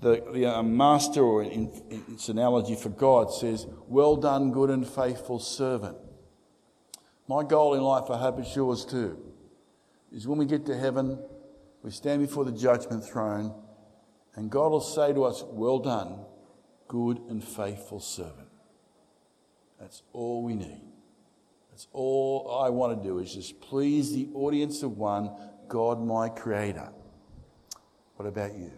the, 0.00 0.24
the 0.32 0.46
uh, 0.46 0.62
master, 0.62 1.20
or 1.20 1.42
in, 1.42 1.70
its 2.10 2.30
analogy 2.30 2.76
for 2.76 2.88
God, 2.88 3.30
says, 3.30 3.66
Well 3.86 4.16
done, 4.16 4.52
good 4.52 4.70
and 4.70 4.88
faithful 4.88 5.38
servant. 5.38 5.98
My 7.28 7.44
goal 7.44 7.74
in 7.74 7.82
life, 7.82 8.08
I 8.08 8.16
hope 8.16 8.38
it's 8.38 8.56
yours 8.56 8.86
too, 8.86 9.18
is 10.10 10.26
when 10.26 10.38
we 10.38 10.46
get 10.46 10.64
to 10.64 10.78
heaven, 10.78 11.18
we 11.82 11.90
stand 11.90 12.22
before 12.22 12.46
the 12.46 12.52
judgment 12.52 13.04
throne, 13.04 13.52
and 14.36 14.50
God 14.50 14.70
will 14.70 14.80
say 14.80 15.12
to 15.12 15.24
us, 15.24 15.42
Well 15.46 15.78
done, 15.78 16.20
good 16.86 17.18
and 17.28 17.42
faithful 17.42 18.00
servant. 18.00 18.48
That's 19.80 20.02
all 20.12 20.42
we 20.42 20.54
need. 20.54 20.82
That's 21.70 21.88
all 21.92 22.58
I 22.62 22.70
want 22.70 22.96
to 22.96 23.08
do 23.08 23.18
is 23.18 23.34
just 23.34 23.60
please 23.60 24.12
the 24.12 24.28
audience 24.34 24.82
of 24.82 24.96
one, 24.96 25.30
God 25.68 26.02
my 26.02 26.28
Creator. 26.28 26.90
What 28.16 28.26
about 28.26 28.54
you? 28.54 28.72